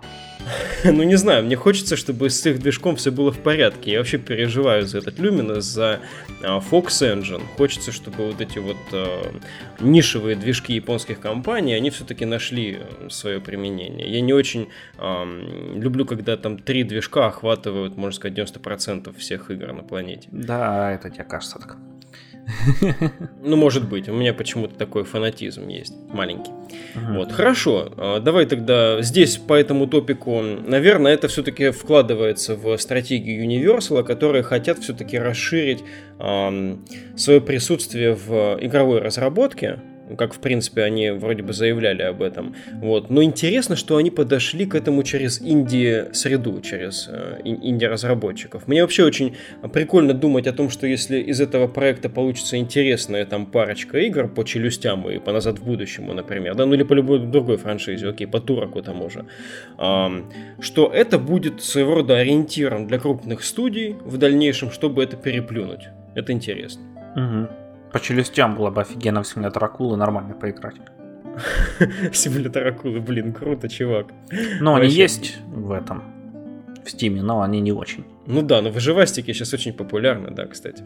ну 0.84 1.04
не 1.04 1.16
знаю, 1.16 1.44
мне 1.46 1.56
хочется, 1.56 1.96
чтобы 1.96 2.30
с 2.30 2.46
их 2.46 2.60
движком 2.60 2.96
все 2.96 3.12
было 3.12 3.32
в 3.32 3.40
порядке. 3.40 3.92
Я 3.92 4.00
вообще 4.00 4.18
переживаю 4.18 4.86
за 4.86 5.00
этот 5.00 5.20
Luminous, 5.20 5.62
за 5.62 6.00
а, 6.44 6.60
Fox 6.60 6.88
Engine. 7.02 7.44
Хочется, 7.58 7.92
чтобы 7.92 8.28
вот 8.28 8.42
эти 8.42 8.60
вот 8.60 8.78
а, 8.92 9.34
нишевые 9.80 10.36
движки 10.36 10.74
японских 10.74 11.20
компаний, 11.20 11.74
они 11.74 11.90
все-таки 11.90 12.26
нашли 12.26 12.80
э, 12.80 13.10
свое 13.10 13.40
применение. 13.40 14.12
Я 14.12 14.22
не 14.22 14.34
очень 14.34 14.70
а, 14.98 15.26
люблю, 15.76 16.06
когда 16.06 16.38
там 16.38 16.58
три 16.58 16.84
движка 16.84 17.28
охватывают, 17.28 17.98
можно 17.98 18.16
сказать, 18.16 18.38
90% 18.38 19.18
всех 19.18 19.52
игр 19.52 19.74
на 19.74 19.84
планете. 19.84 20.28
Да, 20.32 20.92
это 20.92 21.10
тебе 21.10 21.24
кажется 21.24 21.60
так. 21.60 21.78
Ну, 23.44 23.56
может 23.56 23.88
быть, 23.90 24.08
у 24.10 24.14
меня 24.14 24.34
почему-то 24.34 24.76
такой 24.76 25.04
фанатизм 25.04 25.68
есть, 25.68 25.94
маленький. 26.14 26.52
Ага. 26.96 27.18
Вот, 27.18 27.32
хорошо, 27.32 27.92
а, 27.98 28.20
давай 28.20 28.46
тогда 28.46 29.02
здесь 29.02 29.38
по 29.38 29.54
этому 29.54 29.88
топику, 29.88 30.42
наверное, 30.42 31.14
это 31.14 31.28
все-таки 31.28 31.72
вкладывается 31.72 32.56
в 32.56 32.78
стратегию 32.78 33.46
Universal, 33.46 34.04
которые 34.04 34.44
хотят 34.44 34.80
все-таки 34.80 35.18
расширить 35.18 35.84
эм, 36.20 36.86
свое 37.16 37.42
присутствие 37.42 38.14
в 38.14 38.58
игровой 38.62 39.00
разработке, 39.00 39.80
как, 40.18 40.34
в 40.34 40.40
принципе, 40.40 40.84
они 40.84 41.12
вроде 41.12 41.44
бы 41.44 41.54
заявляли 41.54 42.04
об 42.04 42.22
этом. 42.22 42.56
Вот. 42.74 43.10
Но 43.10 43.24
интересно, 43.24 43.76
что 43.76 43.98
они 43.98 44.12
подошли 44.12 44.66
к 44.66 44.76
этому 44.76 45.04
через 45.04 45.42
инди-среду, 45.42 46.62
через 46.62 47.08
э, 47.10 47.40
инди-разработчиков. 47.44 48.68
Мне 48.68 48.82
вообще 48.82 49.04
очень 49.04 49.36
прикольно 49.74 50.14
думать 50.14 50.48
о 50.48 50.54
том, 50.54 50.70
что 50.70 50.88
если 50.88 51.20
из 51.20 51.42
этого 51.42 51.68
проекта 51.68 52.10
получится 52.10 52.58
интересная 52.58 53.26
там 53.26 53.46
парочка 53.46 53.98
игр 54.00 54.28
по 54.28 54.44
челюстям 54.44 55.10
и 55.10 55.20
по 55.20 55.32
назад 55.32 55.60
в 55.60 55.64
будущему, 55.64 56.14
например, 56.14 56.56
да, 56.56 56.66
ну 56.66 56.74
или 56.74 56.84
по 56.84 56.94
любой 56.94 57.20
другой 57.20 57.58
франшизе, 57.58 58.10
окей, 58.10 58.28
по 58.28 58.40
Тураку 58.40 58.82
тому 58.82 59.10
же, 59.10 59.26
что 60.60 60.92
это 60.94 61.20
будет 61.20 61.62
своего 61.62 61.96
рода 61.96 62.18
ориентиром 62.18 62.88
для 62.88 63.00
крупных 63.00 63.44
студий 63.44 63.96
в 64.06 64.18
дальнейшем, 64.18 64.72
чтобы 64.72 65.04
это 65.04 65.18
переплюнуть. 65.18 65.88
Это 66.16 66.32
интересно. 66.34 66.84
Угу. 67.16 67.71
По 67.92 68.00
челюстям 68.00 68.56
было 68.56 68.70
бы 68.70 68.82
офигенно 68.82 69.22
в 69.22 69.28
симулятор 69.28 69.64
акулы 69.64 69.98
нормально 69.98 70.34
поиграть. 70.34 70.76
Симулятор 72.14 72.68
акулы, 72.68 73.00
блин, 73.00 73.34
круто, 73.34 73.70
чувак. 73.70 74.08
Ну, 74.60 74.76
они 74.76 74.88
есть 74.88 75.38
в 75.48 75.72
этом, 75.72 76.04
в 76.86 76.90
стиме, 76.90 77.22
но 77.22 77.42
они 77.42 77.62
не 77.62 77.72
очень. 77.72 78.06
Ну 78.28 78.42
да, 78.42 78.62
но 78.62 78.70
выживастики 78.70 79.34
сейчас 79.34 79.54
очень 79.54 79.74
популярны, 79.74 80.32
да, 80.32 80.46
кстати. 80.46 80.84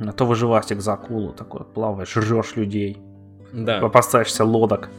А 0.00 0.12
то 0.12 0.24
выживастик 0.24 0.80
за 0.80 0.94
акулу 0.94 1.32
такой, 1.32 1.64
плаваешь, 1.64 2.12
жрешь 2.12 2.56
людей. 2.56 2.98
Да. 3.52 3.80
Попасаешься 3.80 4.44
лодок 4.44 4.90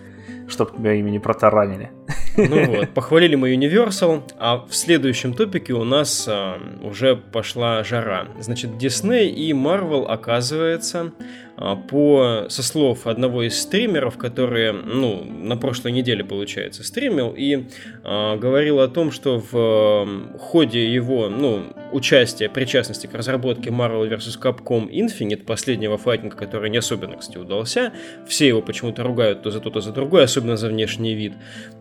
чтобы 0.48 0.72
тебя 0.78 0.94
ими 0.94 1.10
не 1.10 1.20
протаранили. 1.20 1.92
Ну 2.38 2.66
вот, 2.68 2.90
похвалили 2.90 3.36
мы 3.36 3.54
Universal, 3.54 4.24
а 4.38 4.66
в 4.68 4.76
следующем 4.76 5.34
топике 5.34 5.74
у 5.74 5.84
нас 5.84 6.28
а, 6.28 6.60
уже 6.84 7.16
пошла 7.16 7.84
жара. 7.84 8.28
Значит, 8.40 8.72
Disney 8.72 9.28
и 9.28 9.52
Marvel, 9.54 10.06
оказывается, 10.06 11.14
по, 11.58 12.46
со 12.50 12.64
слов 12.64 13.08
одного 13.08 13.44
из 13.44 13.60
стримеров, 13.60 14.18
который, 14.18 14.74
ну, 14.74 15.24
на 15.24 15.56
прошлой 15.58 15.92
неделе, 15.92 16.24
получается, 16.24 16.84
стримил, 16.84 17.34
и 17.36 17.66
а, 18.04 18.36
говорил 18.36 18.80
о 18.80 18.88
том, 18.88 19.12
что 19.12 19.40
в 19.40 19.52
а, 19.54 20.38
ходе 20.38 20.92
его, 20.94 21.30
ну, 21.30 21.64
участия, 21.92 22.50
причастности 22.50 23.08
к 23.08 23.14
разработке 23.14 23.70
Marvel 23.70 24.10
vs. 24.10 24.40
Capcom 24.42 24.90
Infinite, 24.90 25.46
последнего 25.46 25.98
файтинга, 25.98 26.36
который 26.36 26.70
не 26.70 26.78
особенно, 26.78 27.16
кстати, 27.16 27.38
удался, 27.38 27.94
все 28.28 28.48
его 28.48 28.62
почему-то 28.62 29.04
ругают 29.04 29.42
то 29.42 29.52
за 29.52 29.60
то, 29.60 29.70
то 29.70 29.80
за 29.80 29.92
другое, 29.92 30.24
особенно 30.24 30.58
за 30.58 30.68
внешний 30.68 31.16
вид, 31.16 31.34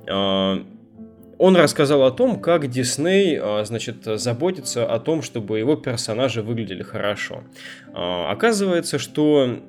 а, 0.08 0.64
он 1.38 1.56
рассказал 1.56 2.02
о 2.04 2.10
том, 2.10 2.40
как 2.40 2.68
Дисней, 2.68 3.38
а, 3.40 3.64
значит, 3.64 3.96
заботится 4.04 4.86
о 4.86 4.98
том, 5.00 5.22
чтобы 5.22 5.58
его 5.58 5.76
персонажи 5.76 6.42
выглядели 6.42 6.82
хорошо. 6.82 7.44
А, 7.92 8.30
оказывается, 8.30 8.98
что 8.98 9.60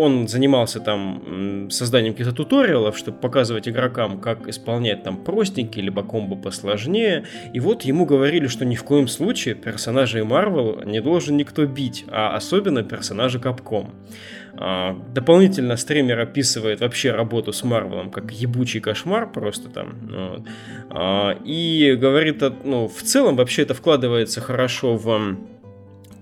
он 0.00 0.28
занимался 0.28 0.80
там 0.80 1.68
созданием 1.70 2.14
каких-то 2.14 2.34
туториалов, 2.34 2.96
чтобы 2.96 3.18
показывать 3.18 3.68
игрокам, 3.68 4.18
как 4.20 4.48
исполнять 4.48 5.02
там 5.02 5.16
простенькие, 5.16 5.84
либо 5.84 6.02
комбо 6.02 6.36
посложнее. 6.36 7.24
И 7.52 7.60
вот 7.60 7.82
ему 7.82 8.06
говорили, 8.06 8.46
что 8.46 8.64
ни 8.64 8.76
в 8.76 8.84
коем 8.84 9.08
случае 9.08 9.54
персонажей 9.54 10.22
Marvel 10.22 10.86
не 10.86 11.00
должен 11.00 11.36
никто 11.36 11.66
бить, 11.66 12.04
а 12.08 12.34
особенно 12.34 12.82
персонажи 12.82 13.38
Capcom. 13.38 13.90
А, 14.54 14.96
дополнительно 15.14 15.76
стример 15.76 16.18
описывает 16.20 16.80
вообще 16.80 17.12
работу 17.12 17.52
с 17.52 17.62
Марвелом 17.62 18.10
как 18.10 18.32
ебучий 18.32 18.80
кошмар 18.80 19.30
просто 19.30 19.68
там. 19.68 20.46
А, 20.90 21.38
и 21.44 21.96
говорит, 22.00 22.42
ну, 22.64 22.88
в 22.88 23.02
целом 23.02 23.36
вообще 23.36 23.62
это 23.62 23.74
вкладывается 23.74 24.40
хорошо 24.40 24.96
в 24.96 25.36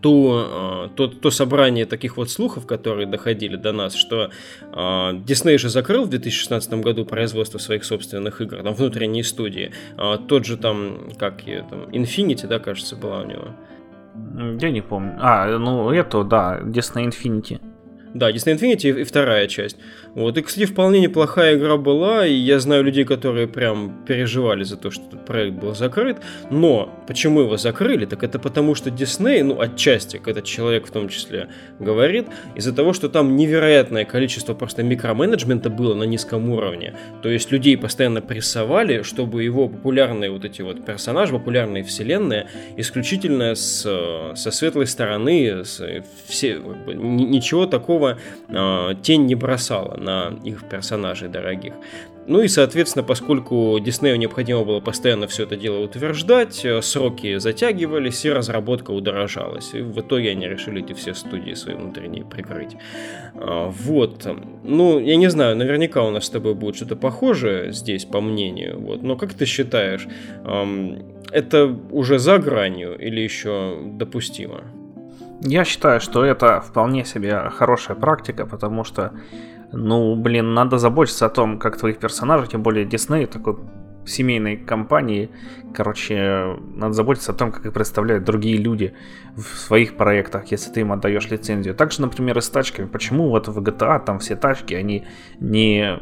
то, 0.01 0.91
то, 0.95 1.09
то 1.09 1.31
собрание 1.31 1.87
таких 1.87 2.17
вот 2.17 2.31
слухов, 2.31 2.67
которые 2.67 3.07
доходили 3.07 3.57
до 3.57 3.73
нас, 3.73 3.95
что 3.95 4.31
Дисней 5.25 5.59
же 5.59 5.69
закрыл 5.69 6.05
в 6.05 6.09
2016 6.11 6.73
году 6.75 7.05
производство 7.05 7.59
своих 7.59 7.85
собственных 7.85 8.41
игр, 8.41 8.63
там 8.63 8.75
внутренние 8.75 9.25
студии. 9.25 9.73
Тот 10.29 10.45
же 10.45 10.57
там, 10.57 11.11
как 11.19 11.47
ее 11.47 11.67
там, 11.69 11.85
Infinity, 11.91 12.47
да, 12.47 12.59
кажется, 12.59 12.97
была 12.97 13.21
у 13.21 13.27
него. 13.27 13.49
Я 14.61 14.71
не 14.71 14.81
помню. 14.81 15.17
А, 15.21 15.59
ну 15.59 15.91
это, 15.91 16.25
да, 16.25 16.61
Disney 16.63 17.09
Infinity. 17.09 17.61
Да, 18.15 18.31
Disney 18.31 18.57
Infinity 18.59 19.01
и 19.01 19.05
вторая 19.05 19.47
часть. 19.49 19.77
Вот, 20.15 20.39
и, 20.39 20.43
кстати, 20.43 20.65
вполне 20.65 21.01
неплохая 21.01 21.57
игра 21.57 21.77
была, 21.77 22.27
и 22.27 22.33
я 22.33 22.59
знаю 22.59 22.83
людей, 22.83 23.05
которые 23.05 23.47
прям 23.47 24.05
переживали 24.07 24.65
за 24.65 24.77
то, 24.77 24.91
что 24.91 25.05
этот 25.07 25.27
проект 25.27 25.57
был 25.57 25.75
закрыт, 25.75 26.19
но 26.51 26.93
почему 27.07 27.41
его 27.43 27.57
закрыли, 27.57 28.07
так 28.07 28.23
это 28.23 28.39
потому, 28.39 28.75
что 28.75 28.91
Disney, 28.91 29.43
ну, 29.43 29.61
отчасти, 29.61 30.21
этот 30.25 30.45
человек 30.45 30.87
в 30.87 30.91
том 30.91 31.09
числе 31.09 31.49
говорит, 31.79 32.27
из-за 32.57 32.75
того, 32.75 32.93
что 32.93 33.09
там 33.09 33.37
невероятное 33.37 34.05
количество 34.05 34.55
просто 34.55 34.83
микроменеджмента 34.83 35.71
было 35.71 35.95
на 35.95 36.05
низком 36.05 36.51
уровне, 36.51 36.95
то 37.23 37.29
есть 37.29 37.53
людей 37.53 37.77
постоянно 37.77 38.23
прессовали, 38.23 39.03
чтобы 39.03 39.45
его 39.45 39.69
популярные 39.69 40.31
вот 40.31 40.45
эти 40.45 40.63
вот 40.63 40.85
персонажи, 40.85 41.33
популярные 41.33 41.85
вселенные, 41.85 42.49
исключительно 42.77 43.55
с, 43.55 43.83
со 44.35 44.51
светлой 44.51 44.87
стороны, 44.87 45.65
с, 45.65 45.83
все, 46.27 46.59
ничего 46.87 47.67
такого 47.67 47.98
э, 48.07 48.95
тень 49.03 49.27
не 49.27 49.35
бросала 49.35 49.97
на 49.97 50.35
их 50.45 50.69
персонажей 50.69 51.29
дорогих. 51.29 51.75
Ну 52.29 52.43
и, 52.43 52.49
соответственно, 52.49 53.03
поскольку 53.03 53.79
Диснею 53.81 54.19
необходимо 54.19 54.63
было 54.63 54.81
постоянно 54.81 55.27
все 55.29 55.45
это 55.45 55.57
дело 55.57 55.79
утверждать, 55.79 56.63
э, 56.63 56.83
сроки 56.83 57.39
затягивались 57.39 58.23
и 58.27 58.31
разработка 58.31 58.91
удорожалась. 58.91 59.73
И 59.73 59.81
в 59.81 59.99
итоге 60.01 60.33
они 60.33 60.47
решили 60.47 60.85
эти 60.85 60.93
все 60.93 61.15
студии 61.15 61.55
свои 61.55 61.75
внутренние 61.75 62.27
прикрыть. 62.27 62.77
А, 63.35 63.71
вот. 63.71 64.29
Ну, 64.63 64.99
я 65.01 65.17
не 65.17 65.31
знаю, 65.31 65.57
наверняка 65.57 66.03
у 66.03 66.11
нас 66.11 66.27
с 66.27 66.31
тобой 66.31 66.55
будет 66.55 66.77
что-то 66.77 66.97
похожее 66.97 67.73
здесь, 67.73 68.05
по 68.05 68.21
мнению. 68.21 68.79
Вот. 68.79 69.03
Но 69.03 69.17
как 69.17 69.33
ты 69.33 69.47
считаешь, 69.47 70.07
это 71.33 71.77
уже 71.91 72.19
за 72.19 72.39
гранью 72.39 72.95
или 72.99 73.21
еще 73.21 73.79
допустимо? 73.95 74.65
Я 75.41 75.65
считаю, 75.65 76.01
что 76.01 76.25
это 76.25 76.61
вполне 76.61 77.05
себе 77.05 77.51
хорошая 77.51 77.97
практика, 77.97 78.47
потому 78.47 78.85
что 78.85 79.13
ну, 79.73 80.17
блин, 80.17 80.55
надо 80.55 80.79
заботиться 80.79 81.27
о 81.27 81.29
том, 81.29 81.59
как 81.59 81.77
твоих 81.77 81.99
персонажей, 81.99 82.49
тем 82.49 82.63
более 82.63 82.87
Disney, 82.87 83.27
такой 83.27 83.57
семейной 84.07 84.57
компании, 84.57 85.31
короче, 85.75 86.57
надо 86.75 86.95
заботиться 86.95 87.33
о 87.33 87.35
том, 87.35 87.53
как 87.53 87.67
их 87.67 87.73
представляют 87.73 88.25
другие 88.25 88.57
люди 88.57 88.95
в 89.37 89.43
своих 89.43 89.97
проектах, 89.97 90.47
если 90.51 90.73
ты 90.73 90.81
им 90.81 90.93
отдаешь 90.93 91.29
лицензию. 91.29 91.75
Также, 91.75 92.01
например, 92.01 92.39
и 92.39 92.41
с 92.41 92.49
тачками. 92.49 92.87
Почему 92.87 93.29
вот 93.29 93.49
в 93.49 93.59
GTA 93.61 94.03
там 94.03 94.19
все 94.19 94.35
тачки, 94.35 94.73
они 94.73 95.05
не 95.41 95.99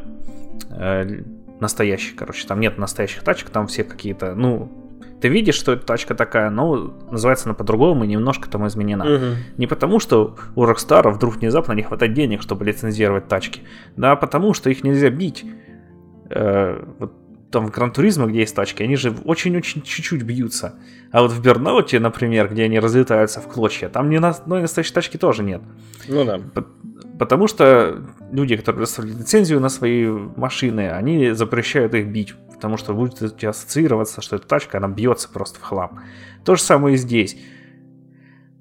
э, 0.70 1.22
настоящие, 1.60 2.16
короче, 2.16 2.46
там 2.46 2.60
нет 2.60 2.78
настоящих 2.78 3.22
тачек, 3.24 3.50
там 3.50 3.66
все 3.66 3.82
какие-то, 3.82 4.34
ну, 4.36 4.85
ты 5.26 5.32
видишь, 5.32 5.56
что 5.56 5.72
эта 5.72 5.84
тачка 5.84 6.14
такая, 6.14 6.50
но 6.50 6.94
называется 7.10 7.48
она 7.48 7.54
по-другому 7.54 8.04
и 8.04 8.06
немножко 8.06 8.48
там 8.48 8.64
изменена. 8.68 9.04
Угу. 9.04 9.24
Не 9.56 9.66
потому, 9.66 9.98
что 9.98 10.36
у 10.54 10.62
Rockstar 10.62 11.10
вдруг 11.10 11.38
внезапно 11.38 11.72
не 11.72 11.82
хватает 11.82 12.14
денег, 12.14 12.42
чтобы 12.42 12.64
лицензировать 12.64 13.26
тачки, 13.26 13.62
да, 13.96 14.12
а 14.12 14.16
потому, 14.16 14.54
что 14.54 14.70
их 14.70 14.84
нельзя 14.84 15.10
бить. 15.10 15.44
Э, 16.30 16.80
вот 17.00 17.12
там 17.50 17.66
в 17.66 17.72
Гран 17.72 17.90
Туризмо, 17.90 18.26
где 18.26 18.38
есть 18.38 18.54
тачки, 18.54 18.84
они 18.84 18.94
же 18.94 19.16
очень-очень 19.24 19.82
чуть-чуть 19.82 20.22
бьются. 20.22 20.76
А 21.10 21.22
вот 21.22 21.32
в 21.32 21.42
Бернауте, 21.42 21.98
например, 21.98 22.48
где 22.48 22.62
они 22.62 22.78
разлетаются 22.78 23.40
в 23.40 23.48
клочья, 23.48 23.88
там 23.88 24.08
ни 24.08 24.24
одной 24.24 24.60
настоящей 24.60 24.94
тачки 24.94 25.16
тоже 25.16 25.42
нет. 25.42 25.60
Ну 26.06 26.24
да. 26.24 26.40
Потому 27.18 27.48
что 27.48 28.00
люди, 28.30 28.54
которые 28.54 28.76
предоставляют 28.76 29.18
лицензию 29.18 29.58
на 29.58 29.70
свои 29.70 30.06
машины, 30.06 30.88
они 30.88 31.32
запрещают 31.32 31.94
их 31.94 32.06
бить 32.06 32.34
потому 32.56 32.76
что 32.76 32.92
будет 32.94 33.44
ассоциироваться, 33.44 34.20
что 34.20 34.36
эта 34.36 34.46
тачка, 34.46 34.78
она 34.78 34.88
бьется 34.88 35.28
просто 35.28 35.60
в 35.60 35.62
хлам. 35.62 36.02
То 36.44 36.56
же 36.56 36.62
самое 36.62 36.94
и 36.94 36.98
здесь. 36.98 37.36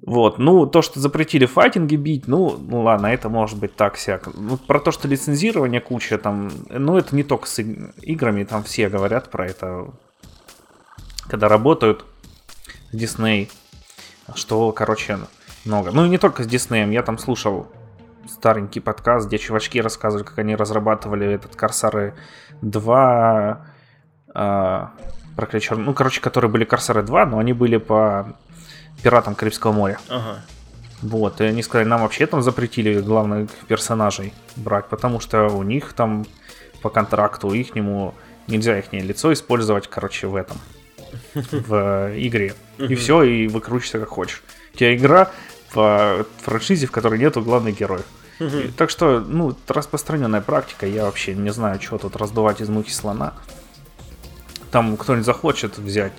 Вот, 0.02 0.38
ну, 0.38 0.66
то, 0.66 0.82
что 0.82 1.00
запретили 1.00 1.46
файтинги 1.46 1.96
бить, 1.96 2.28
ну, 2.28 2.56
ну 2.58 2.82
ладно, 2.82 3.08
это 3.08 3.28
может 3.28 3.58
быть 3.58 3.74
так 3.74 3.94
всяко. 3.94 4.30
Ну, 4.34 4.56
про 4.56 4.78
то, 4.78 4.92
что 4.92 5.08
лицензирование 5.08 5.80
куча 5.80 6.16
там, 6.16 6.48
ну, 6.70 6.96
это 6.96 7.16
не 7.16 7.24
только 7.24 7.48
с 7.48 7.60
играми, 7.60 8.44
там 8.44 8.62
все 8.62 8.88
говорят 8.88 9.30
про 9.30 9.46
это. 9.46 9.90
когда 11.28 11.48
работают 11.48 12.04
с 12.92 12.94
Disney, 12.94 13.50
что, 14.36 14.70
короче, 14.70 15.18
много. 15.64 15.90
Ну 15.90 16.04
и 16.04 16.08
не 16.08 16.18
только 16.18 16.44
с 16.44 16.46
Disney, 16.46 16.92
я 16.92 17.02
там 17.02 17.18
слушал 17.18 17.66
старенький 18.28 18.80
подкаст, 18.80 19.26
где 19.26 19.38
чувачки 19.38 19.80
рассказывали, 19.80 20.24
как 20.24 20.38
они 20.38 20.54
разрабатывали 20.54 21.26
этот 21.26 21.56
Корсары 21.56 22.14
2, 22.62 23.66
э, 24.36 24.86
проклятие 25.34 25.76
ну, 25.76 25.94
короче, 25.94 26.20
которые 26.20 26.50
были 26.50 26.64
Корсары 26.64 27.02
2, 27.02 27.26
но 27.26 27.38
они 27.38 27.52
были 27.52 27.76
по 27.78 28.36
пиратам 29.02 29.34
Карибского 29.34 29.72
моря. 29.72 29.98
Ага. 30.08 30.42
Вот, 31.02 31.40
и 31.40 31.44
они 31.44 31.62
сказали, 31.62 31.86
нам 31.86 32.02
вообще 32.02 32.26
там 32.26 32.42
запретили 32.42 33.00
главных 33.00 33.50
персонажей 33.68 34.32
брать, 34.56 34.86
потому 34.86 35.20
что 35.20 35.48
у 35.48 35.62
них 35.62 35.92
там 35.92 36.26
по 36.82 36.88
контракту 36.88 37.52
их 37.52 37.74
нему 37.74 38.14
нельзя 38.46 38.78
их 38.78 38.92
лицо 38.92 39.32
использовать, 39.32 39.88
короче, 39.88 40.26
в 40.26 40.36
этом, 40.36 40.56
в 41.34 42.12
игре. 42.16 42.54
И 42.78 42.94
все, 42.94 43.22
и 43.22 43.46
выкручивайся 43.46 43.98
как 43.98 44.08
хочешь. 44.08 44.42
У 44.74 44.78
тебя 44.78 44.94
игра 44.96 45.30
по 45.72 46.26
франшизе, 46.42 46.86
в 46.86 46.92
которой 46.92 47.18
нету 47.18 47.42
главных 47.42 47.78
героев. 47.78 48.06
Так 48.76 48.90
что, 48.90 49.20
ну, 49.20 49.56
распространенная 49.66 50.40
практика. 50.40 50.86
Я 50.86 51.04
вообще 51.04 51.34
не 51.34 51.50
знаю, 51.50 51.80
что 51.80 51.98
тут 51.98 52.16
раздувать 52.16 52.60
из 52.60 52.68
мухи 52.68 52.90
слона. 52.90 53.34
Там 54.70 54.96
кто-нибудь 54.96 55.26
захочет 55.26 55.78
взять 55.78 56.12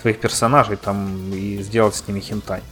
твоих 0.00 0.18
персонажей 0.18 0.76
там 0.76 1.32
и 1.32 1.62
сделать 1.62 1.94
с 1.94 2.06
ними 2.08 2.20
хентай. 2.20 2.62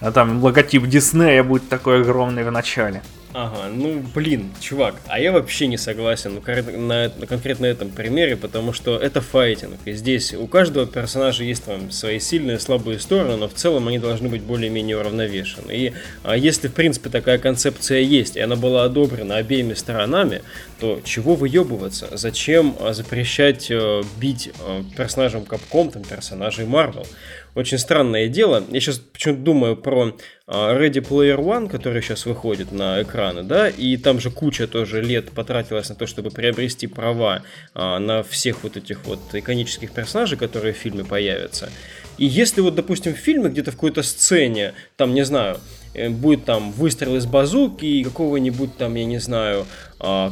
А 0.00 0.10
там 0.10 0.42
логотип 0.42 0.86
Диснея 0.86 1.44
будет 1.44 1.68
такой 1.68 2.02
огромный 2.02 2.44
в 2.44 2.50
начале. 2.50 3.02
Ага, 3.34 3.68
ну 3.72 4.04
блин, 4.14 4.50
чувак, 4.60 4.96
а 5.06 5.18
я 5.18 5.32
вообще 5.32 5.66
не 5.66 5.78
согласен 5.78 6.42
на, 6.86 7.10
на 7.16 7.26
конкретно 7.26 7.64
этом 7.64 7.88
примере, 7.88 8.36
потому 8.36 8.74
что 8.74 8.98
это 8.98 9.22
файтинг. 9.22 9.78
И 9.86 9.92
здесь 9.92 10.34
у 10.34 10.46
каждого 10.46 10.86
персонажа 10.86 11.42
есть 11.42 11.64
там 11.64 11.90
свои 11.90 12.18
сильные 12.18 12.58
и 12.58 12.60
слабые 12.60 12.98
стороны, 12.98 13.36
но 13.36 13.48
в 13.48 13.54
целом 13.54 13.88
они 13.88 13.98
должны 13.98 14.28
быть 14.28 14.42
более-менее 14.42 14.98
уравновешены. 14.98 15.72
И 15.72 15.92
а 16.24 16.36
если, 16.36 16.68
в 16.68 16.74
принципе, 16.74 17.08
такая 17.08 17.38
концепция 17.38 18.00
есть, 18.00 18.36
и 18.36 18.40
она 18.40 18.56
была 18.56 18.84
одобрена 18.84 19.36
обеими 19.36 19.72
сторонами, 19.72 20.42
то 20.78 21.00
чего 21.02 21.34
выебываться? 21.34 22.08
Зачем 22.12 22.76
а, 22.80 22.92
запрещать 22.92 23.70
э, 23.70 24.02
бить 24.20 24.50
э, 24.60 24.82
персонажам 24.96 25.44
Capcom, 25.44 25.90
там, 25.90 26.02
персонажей 26.02 26.66
Marvel? 26.66 27.06
Очень 27.54 27.78
странное 27.78 28.28
дело. 28.28 28.64
Я 28.70 28.80
сейчас 28.80 28.98
почему-то 28.98 29.40
думаю 29.42 29.76
про 29.76 30.16
а, 30.46 30.74
Ready 30.74 31.06
Player 31.06 31.38
One, 31.38 31.68
который 31.68 32.02
сейчас 32.02 32.26
выходит 32.26 32.72
на 32.72 33.02
экраны, 33.02 33.42
да, 33.42 33.68
и 33.68 33.96
там 33.96 34.20
же 34.20 34.30
куча 34.30 34.66
тоже 34.66 35.02
лет 35.02 35.30
потратилась 35.32 35.88
на 35.88 35.94
то, 35.94 36.06
чтобы 36.06 36.30
приобрести 36.30 36.86
права 36.86 37.42
а, 37.74 37.98
на 37.98 38.22
всех 38.22 38.62
вот 38.62 38.76
этих 38.76 39.04
вот 39.04 39.20
иконических 39.32 39.92
персонажей, 39.92 40.38
которые 40.38 40.72
в 40.72 40.78
фильме 40.78 41.04
появятся. 41.04 41.70
И 42.18 42.26
если 42.26 42.60
вот, 42.60 42.74
допустим, 42.74 43.14
в 43.14 43.18
фильме 43.18 43.50
где-то 43.50 43.70
в 43.70 43.74
какой-то 43.74 44.02
сцене, 44.02 44.74
там, 44.96 45.14
не 45.14 45.24
знаю, 45.24 45.58
Э, 45.94 46.08
будет 46.08 46.44
там 46.44 46.72
выстрел 46.72 47.16
из 47.16 47.26
базуки 47.26 47.84
и 47.84 48.04
какого-нибудь 48.04 48.76
там, 48.76 48.94
я 48.94 49.04
не 49.04 49.18
знаю, 49.18 49.66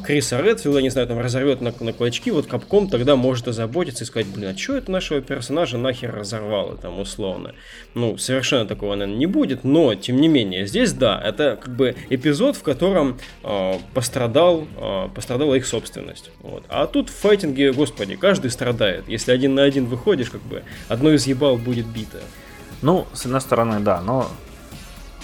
Криса 0.05 0.41
Редфилда, 0.41 0.83
не 0.83 0.91
знаю, 0.91 1.07
там 1.07 1.21
разорвет 1.21 1.61
на, 1.61 1.73
на 1.79 1.93
клочки, 1.93 2.31
вот 2.31 2.49
Капком 2.49 2.89
тогда 2.89 3.15
может 3.15 3.47
озаботиться 3.47 4.03
и 4.03 4.07
сказать, 4.07 4.27
блин, 4.27 4.51
а 4.51 4.59
что 4.59 4.77
это 4.77 4.91
нашего 4.91 5.21
персонажа 5.21 5.79
нахер 5.79 6.13
разорвало 6.13 6.77
там 6.77 6.99
условно? 6.99 7.55
Ну, 7.95 8.19
совершенно 8.19 8.67
такого, 8.67 8.97
наверное, 8.97 9.17
не 9.17 9.27
будет, 9.27 9.63
но, 9.63 9.95
тем 9.95 10.21
не 10.21 10.27
менее, 10.27 10.67
здесь, 10.67 10.93
да, 10.93 11.21
это 11.23 11.57
как 11.61 11.77
бы 11.77 11.95
эпизод, 12.09 12.57
в 12.57 12.65
котором 12.65 13.19
э, 13.45 13.75
пострадал, 13.95 14.67
э, 14.77 15.09
пострадала 15.15 15.55
их 15.55 15.65
собственность. 15.65 16.33
Вот. 16.41 16.65
А 16.69 16.89
тут 16.89 17.09
в 17.09 17.15
файтинге, 17.15 17.73
господи, 17.73 18.17
каждый 18.17 18.51
страдает. 18.51 19.09
Если 19.09 19.31
один 19.31 19.55
на 19.55 19.63
один 19.63 19.87
выходишь, 19.87 20.31
как 20.31 20.43
бы, 20.43 20.65
одно 20.89 21.13
из 21.13 21.29
ебал 21.29 21.57
будет 21.59 21.87
бито. 21.87 22.19
Ну, 22.83 23.07
с 23.13 23.25
одной 23.25 23.41
стороны, 23.41 23.79
да, 23.79 24.01
но 24.01 24.29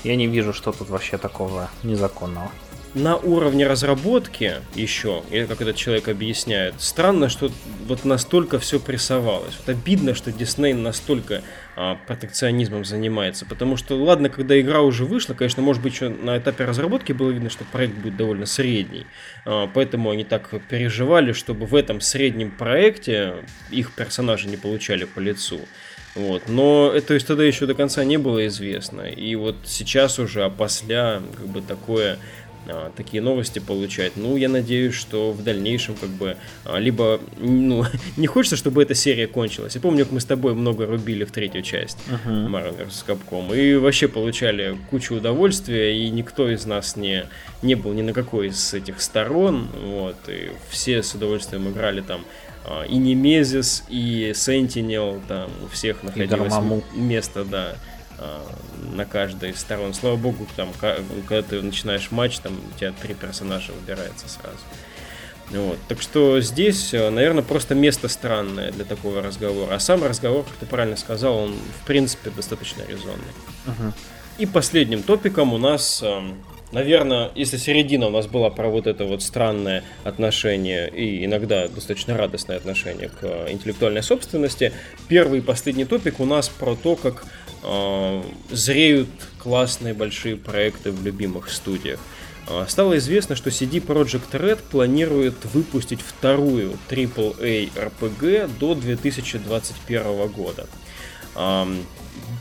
я 0.04 0.14
не 0.14 0.28
вижу, 0.28 0.52
что 0.52 0.70
тут 0.70 0.88
вообще 0.88 1.18
такого 1.18 1.68
незаконного. 1.82 2.52
На 2.96 3.16
уровне 3.16 3.66
разработки 3.66 4.54
еще, 4.74 5.22
или 5.30 5.44
как 5.44 5.61
этот 5.61 5.76
человек 5.76 6.09
объясняет, 6.09 6.76
странно, 6.78 7.28
что 7.28 7.50
вот 7.87 8.06
настолько 8.06 8.59
все 8.59 8.80
прессовалось. 8.80 9.54
Вот 9.59 9.68
обидно, 9.68 10.14
что 10.14 10.32
Дисней 10.32 10.72
настолько 10.72 11.42
а, 11.76 11.98
протекционизмом 12.06 12.87
занимается. 12.87 13.44
Потому 13.44 13.76
что, 13.76 14.02
ладно, 14.02 14.30
когда 14.30 14.59
игра 14.59 14.80
уже 14.80 15.04
вышла, 15.04 15.35
конечно, 15.35 15.62
может 15.62 15.82
быть, 15.82 15.92
еще 15.92 16.09
на 16.09 16.38
этапе 16.38 16.64
разработки 16.64 17.12
было 17.12 17.30
видно, 17.32 17.50
что 17.50 17.64
проект 17.64 17.96
будет 17.96 18.16
довольно 18.16 18.46
средний. 18.46 19.04
А, 19.44 19.66
поэтому 19.66 20.09
они 20.09 20.24
так 20.24 20.48
переживали, 20.70 21.32
чтобы 21.32 21.66
в 21.66 21.74
этом 21.74 22.00
среднем 22.00 22.50
проекте 22.50 23.44
их 23.70 23.92
персонажи 23.92 24.48
не 24.48 24.56
получали 24.56 25.04
по 25.04 25.20
лицу. 25.20 25.61
Вот. 26.16 26.44
Но 26.48 26.92
это 26.94 27.09
то 27.09 27.14
есть 27.14 27.26
тогда 27.26 27.44
еще 27.44 27.66
до 27.66 27.74
конца 27.74 28.02
не 28.02 28.16
было 28.16 28.46
известно. 28.46 29.02
И 29.02 29.35
вот 29.35 29.56
сейчас 29.66 30.18
уже, 30.18 30.48
после 30.48 31.20
как 31.37 31.46
бы 31.46 31.61
такое 31.61 32.18
а, 32.68 32.92
такие 32.96 33.22
новости 33.22 33.59
получать. 33.59 34.12
Ну, 34.16 34.37
я 34.37 34.48
надеюсь, 34.48 34.94
что 34.94 35.33
в 35.33 35.42
дальнейшем 35.42 35.94
как 35.94 36.11
бы 36.11 36.37
а, 36.64 36.79
либо, 36.79 37.20
ну, 37.38 37.85
не 38.16 38.26
хочется, 38.26 38.57
чтобы 38.57 38.83
эта 38.83 38.94
серия 38.94 39.26
кончилась. 39.26 39.74
Я 39.74 39.81
помню, 39.81 40.05
как 40.05 40.12
мы 40.12 40.20
с 40.20 40.24
тобой 40.24 40.55
много 40.55 40.87
рубили 40.87 41.24
в 41.24 41.33
третью 41.33 41.62
часть 41.62 41.98
uh-huh. 42.09 42.48
Marvel 42.48 42.87
vs. 42.87 43.05
Capcom 43.07 43.57
и 43.57 43.76
вообще 43.76 44.09
получали 44.09 44.76
кучу 44.90 45.14
удовольствия, 45.14 45.96
и 45.96 46.11
никто 46.11 46.48
из 46.48 46.66
нас 46.66 46.96
не, 46.96 47.26
не 47.62 47.74
был 47.74 47.92
ни 47.92 48.02
на 48.02 48.12
какой 48.12 48.48
из 48.48 48.74
этих 48.74 49.00
сторон, 49.00 49.68
вот, 49.83 50.16
и 50.29 50.50
все 50.70 51.02
с 51.02 51.14
удовольствием 51.14 51.68
играли 51.70 52.00
там 52.00 52.24
а, 52.64 52.83
и 52.85 52.96
Немезис, 52.96 53.85
и 53.88 54.33
Сентинел, 54.35 55.20
там 55.29 55.50
у 55.64 55.68
всех 55.68 56.02
находилось 56.02 56.55
место, 56.94 57.44
да, 57.44 57.76
на 58.92 59.05
каждой 59.05 59.50
из 59.50 59.61
сторон. 59.61 59.94
Слава 59.94 60.16
богу, 60.16 60.46
там, 60.57 60.70
когда 60.81 61.42
ты 61.42 61.62
начинаешь 61.62 62.11
матч, 62.11 62.38
там 62.38 62.52
у 62.55 62.79
тебя 62.79 62.92
три 62.92 63.14
персонажа 63.14 63.72
выбирается 63.72 64.29
сразу. 64.29 64.59
Вот. 65.50 65.79
Так 65.88 66.02
что 66.02 66.40
здесь, 66.40 66.92
э, 66.92 67.09
наверное, 67.09 67.44
просто 67.44 67.74
место 67.74 68.09
странное 68.09 68.72
для 68.72 68.85
такого 68.85 69.22
разговора. 69.22 69.74
А 69.74 69.79
сам 69.79 70.02
разговор, 70.02 70.44
как 70.44 70.55
ты 70.55 70.66
правильно 70.66 70.96
сказал, 70.96 71.37
он, 71.37 71.55
в 71.83 71.87
принципе, 71.87 72.31
достаточно 72.31 72.83
резонный. 72.83 73.22
Uh-huh. 73.66 73.92
И 74.38 74.46
последним 74.46 75.05
топиком 75.05 75.52
у 75.52 75.59
нас 75.59 76.02
эм, 76.02 76.42
Наверное, 76.72 77.31
если 77.37 77.59
середина 77.59 78.09
у 78.09 78.11
нас 78.11 78.26
была 78.26 78.50
про 78.50 78.68
вот 78.68 78.88
это 78.88 79.05
вот 79.05 79.22
странное 79.22 79.85
отношение 80.02 80.88
и 80.88 81.24
иногда 81.24 81.68
достаточно 81.68 82.16
радостное 82.16 82.57
отношение 82.57 83.09
к 83.09 83.18
э, 83.22 83.52
интеллектуальной 83.52 84.02
собственности, 84.02 84.72
первый 85.07 85.38
и 85.38 85.42
последний 85.42 85.85
топик 85.85 86.18
у 86.18 86.24
нас 86.24 86.48
про 86.48 86.74
то, 86.74 86.96
как 86.96 87.24
э, 87.24 87.45
зреют 88.50 89.09
классные 89.38 89.94
большие 89.94 90.37
проекты 90.37 90.90
в 90.92 91.05
любимых 91.05 91.50
студиях. 91.50 92.00
Э, 92.48 92.64
стало 92.68 92.96
известно, 92.98 93.37
что 93.37 93.50
CD 93.50 93.85
Projekt 93.85 94.31
Red 94.33 94.61
планирует 94.70 95.35
выпустить 95.52 96.00
вторую 96.00 96.79
AAA 96.88 97.70
RPG 97.74 98.50
до 98.59 98.74
2021 98.74 100.29
года 100.29 100.66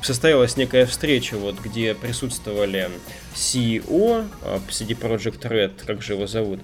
состоялась 0.02 0.58
некая 0.58 0.86
встреча, 0.86 1.36
вот, 1.38 1.60
где 1.60 1.96
присутствовали 1.96 2.90
CEO 3.34 4.26
CD 4.70 4.98
Project 5.00 5.42
Red, 5.42 5.86
как 5.86 6.02
же 6.02 6.14
его 6.14 6.28
зовут, 6.28 6.60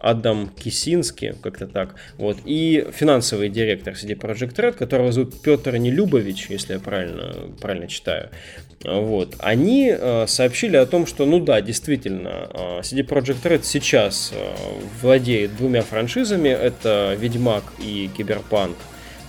Адам 0.00 0.48
Кисинский, 0.48 1.34
как-то 1.42 1.66
так, 1.66 1.94
вот, 2.16 2.38
и 2.46 2.86
финансовый 2.92 3.50
директор 3.50 3.92
CD 3.92 4.18
Project 4.18 4.54
Red, 4.54 4.72
которого 4.72 5.12
зовут 5.12 5.40
Петр 5.42 5.76
Нелюбович, 5.76 6.46
если 6.48 6.74
я 6.74 6.78
правильно, 6.80 7.34
правильно 7.60 7.86
читаю, 7.86 8.30
вот, 8.82 9.36
они 9.40 9.94
э, 9.94 10.26
сообщили 10.26 10.76
о 10.76 10.86
том, 10.86 11.06
что, 11.06 11.26
ну 11.26 11.38
да, 11.38 11.60
действительно, 11.60 12.48
э, 12.50 12.80
CD 12.80 13.06
Project 13.06 13.42
Red 13.42 13.60
сейчас 13.64 14.32
э, 14.34 14.54
владеет 15.02 15.54
двумя 15.56 15.82
франшизами, 15.82 16.48
это 16.48 17.14
Ведьмак 17.18 17.64
и 17.78 18.08
Киберпанк, 18.16 18.78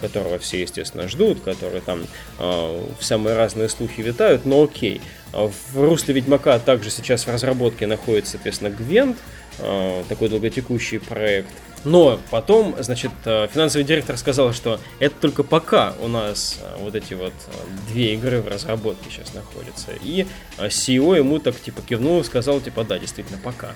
которого 0.02 0.40
все, 0.40 0.62
естественно, 0.62 1.08
ждут, 1.08 1.42
которые 1.42 1.82
там 1.82 2.06
э, 2.40 2.86
самые 3.00 3.36
разные 3.36 3.70
слухи 3.70 4.02
витают, 4.02 4.46
но 4.46 4.64
окей. 4.64 5.02
А 5.34 5.48
в 5.48 5.76
русле 5.76 6.14
Ведьмака 6.14 6.60
также 6.60 6.90
сейчас 6.90 7.26
в 7.26 7.30
разработке 7.30 7.88
находится, 7.88 8.34
соответственно, 8.34 8.72
Гвент, 8.72 9.18
э, 9.60 10.04
такой 10.10 10.30
долготекущий 10.30 11.00
проект. 11.00 11.50
Но 11.84 12.20
потом, 12.30 12.76
значит, 12.78 13.12
финансовый 13.24 13.84
директор 13.84 14.16
сказал, 14.16 14.54
что 14.54 14.80
это 15.00 15.16
только 15.20 15.42
пока 15.42 15.96
у 16.00 16.08
нас 16.08 16.60
вот 16.78 16.94
эти 16.94 17.16
вот 17.16 17.34
две 17.88 18.14
игры 18.14 18.42
в 18.42 18.48
разработке 18.48 19.10
сейчас 19.10 19.34
находятся. 19.34 19.92
И 20.04 20.28
CEO 20.60 21.18
ему 21.18 21.40
так 21.40 21.60
типа 21.60 21.82
кивнул 21.82 22.22
и 22.22 22.24
сказал, 22.24 22.62
типа, 22.62 22.84
да, 22.84 23.00
действительно, 23.00 23.40
пока. 23.44 23.72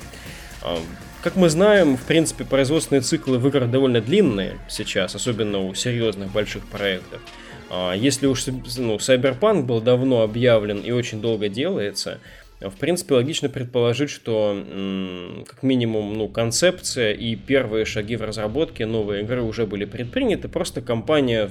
Как 1.26 1.38
мы 1.38 1.50
знаем, 1.50 1.98
в 1.98 2.04
принципе, 2.04 2.44
производственные 2.44 3.02
циклы 3.02 3.40
в 3.40 3.48
играх 3.48 3.72
довольно 3.72 4.00
длинные 4.00 4.60
сейчас, 4.70 5.16
особенно 5.16 5.58
у 5.58 5.74
серьезных 5.74 6.32
больших 6.32 6.64
проектов. 6.68 7.20
А, 7.72 7.94
если 7.94 8.28
уж 8.28 8.46
ну, 8.46 8.98
Cyberpunk 8.98 9.64
был 9.64 9.82
давно 9.82 10.22
объявлен 10.22 10.82
и 10.82 10.92
очень 10.92 11.22
долго 11.22 11.50
делается, 11.50 12.20
в 12.60 12.74
принципе, 12.74 13.16
логично 13.16 13.50
предположить, 13.50 14.12
что 14.12 15.44
как 15.48 15.64
минимум 15.64 16.16
ну, 16.16 16.28
концепция 16.28 17.14
и 17.14 17.36
первые 17.36 17.86
шаги 17.86 18.18
в 18.18 18.22
разработке 18.22 18.86
новой 18.86 19.22
игры 19.22 19.42
уже 19.42 19.66
были 19.66 19.86
предприняты, 19.86 20.48
просто 20.48 20.82
компания 20.82 21.50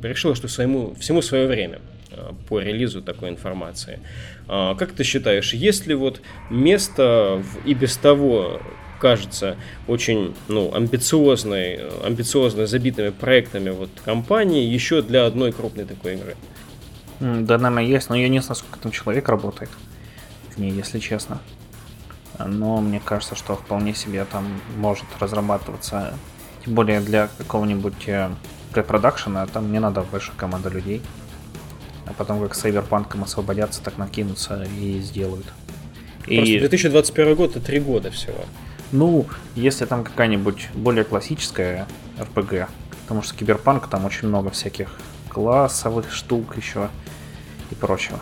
решила, 0.00 0.36
что 0.36 0.46
своему, 0.46 0.94
всему 0.94 1.22
свое 1.22 1.48
время 1.48 1.80
а, 2.12 2.36
по 2.48 2.60
релизу 2.60 3.02
такой 3.02 3.30
информации. 3.30 3.98
А, 4.46 4.76
как 4.76 4.92
ты 4.92 5.02
считаешь, 5.02 5.54
есть 5.54 5.88
ли 5.88 5.94
вот 5.94 6.20
место 6.50 7.42
в 7.42 7.66
и 7.66 7.74
без 7.74 7.96
того 7.96 8.60
кажется 8.98 9.56
очень 9.86 10.34
ну, 10.48 10.74
амбициозной, 10.74 11.88
амбициозно 12.04 12.66
забитыми 12.66 13.10
проектами 13.10 13.70
вот 13.70 13.90
компании 14.04 14.64
еще 14.64 15.02
для 15.02 15.26
одной 15.26 15.52
крупной 15.52 15.84
такой 15.84 16.14
игры? 16.14 16.36
Да, 17.20 17.58
наверное, 17.58 17.84
есть, 17.84 18.10
но 18.10 18.16
я 18.16 18.28
не 18.28 18.40
знаю, 18.40 18.56
сколько 18.56 18.78
там 18.78 18.92
человек 18.92 19.28
работает 19.28 19.70
в 20.54 20.58
ней, 20.58 20.70
если 20.70 20.98
честно. 20.98 21.40
Но 22.38 22.80
мне 22.80 23.00
кажется, 23.00 23.34
что 23.34 23.56
вполне 23.56 23.94
себе 23.94 24.24
там 24.24 24.60
может 24.76 25.06
разрабатываться, 25.18 26.14
тем 26.64 26.74
более 26.74 27.00
для 27.00 27.28
какого-нибудь 27.38 28.06
э, 28.06 28.30
для 28.72 28.82
продакшена, 28.84 29.46
там 29.46 29.72
не 29.72 29.80
надо 29.80 30.02
большая 30.02 30.36
команда 30.36 30.68
людей. 30.68 31.02
А 32.06 32.12
потом 32.12 32.40
как 32.40 32.54
с 32.54 32.64
Cyberpunk 32.64 33.20
освободятся, 33.22 33.82
так 33.82 33.98
накинутся 33.98 34.66
и 34.80 35.00
сделают. 35.00 35.46
Просто 36.24 36.52
и... 36.52 36.58
2021 36.60 37.34
год 37.34 37.56
это 37.56 37.60
три 37.60 37.80
года 37.80 38.10
всего. 38.10 38.44
Ну, 38.92 39.26
если 39.54 39.84
там 39.84 40.04
какая-нибудь 40.04 40.68
более 40.74 41.04
классическая 41.04 41.86
RPG, 42.18 42.66
потому 43.02 43.22
что 43.22 43.34
Киберпанк 43.34 43.88
там 43.88 44.04
очень 44.04 44.28
много 44.28 44.50
всяких 44.50 44.88
классовых 45.28 46.12
штук 46.12 46.56
еще 46.56 46.88
и 47.70 47.74
прочего. 47.74 48.20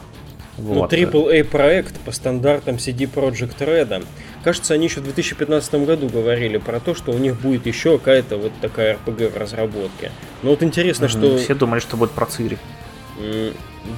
Вот. 0.59 0.91
Ну, 0.91 0.99
AAA 0.99 1.45
проект 1.45 1.99
по 2.01 2.13
стандартам 2.13 2.77
CD 2.77 3.11
Projekt 3.13 3.59
Red. 3.59 4.07
Кажется, 4.43 4.75
они 4.75 4.87
еще 4.87 5.01
в 5.01 5.05
2015 5.05 5.75
году 5.87 6.09
говорили 6.09 6.57
про 6.57 6.81
то, 6.81 6.95
что 6.95 7.13
у 7.13 7.19
них 7.19 7.39
будет 7.41 7.67
еще 7.67 7.99
какая-то 7.99 8.39
вот 8.39 8.53
такая 8.61 8.97
RPG 9.05 9.33
в 9.33 9.37
разработке. 9.37 10.13
Но 10.43 10.51
вот 10.51 10.63
интересно, 10.63 11.09
что... 11.09 11.37
Все 11.37 11.55
думали, 11.55 11.81
что 11.81 11.97
будет 11.97 12.13
про 12.13 12.27
Цири. 12.27 12.59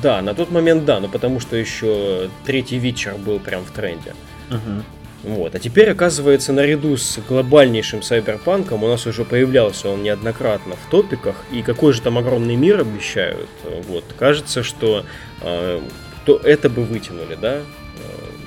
Да, 0.02 0.20
на 0.20 0.34
тот 0.34 0.50
момент 0.50 0.84
да, 0.84 1.00
но 1.00 1.08
потому 1.08 1.40
что 1.40 1.56
еще 1.56 2.28
третий 2.44 2.78
вечер 2.78 3.14
был 3.14 3.38
прям 3.38 3.64
в 3.64 3.70
тренде. 3.70 4.14
Угу. 4.50 4.82
Вот. 5.24 5.54
А 5.54 5.58
теперь, 5.58 5.90
оказывается, 5.90 6.52
наряду 6.52 6.96
с 6.96 7.18
глобальнейшим 7.28 8.02
сайберпанком 8.02 8.84
у 8.84 8.88
нас 8.88 9.06
уже 9.06 9.24
появлялся 9.24 9.88
он 9.88 10.02
неоднократно 10.02 10.74
в 10.76 10.90
топиках, 10.90 11.34
и 11.50 11.62
какой 11.62 11.92
же 11.92 12.02
там 12.02 12.18
огромный 12.18 12.56
мир 12.56 12.80
обещают. 12.80 13.48
Вот. 13.88 14.04
Кажется, 14.16 14.62
что 14.62 15.04
э, 15.42 15.80
то 16.24 16.36
это 16.36 16.70
бы 16.70 16.84
вытянули, 16.84 17.36
да? 17.40 17.56
Э, 17.56 17.62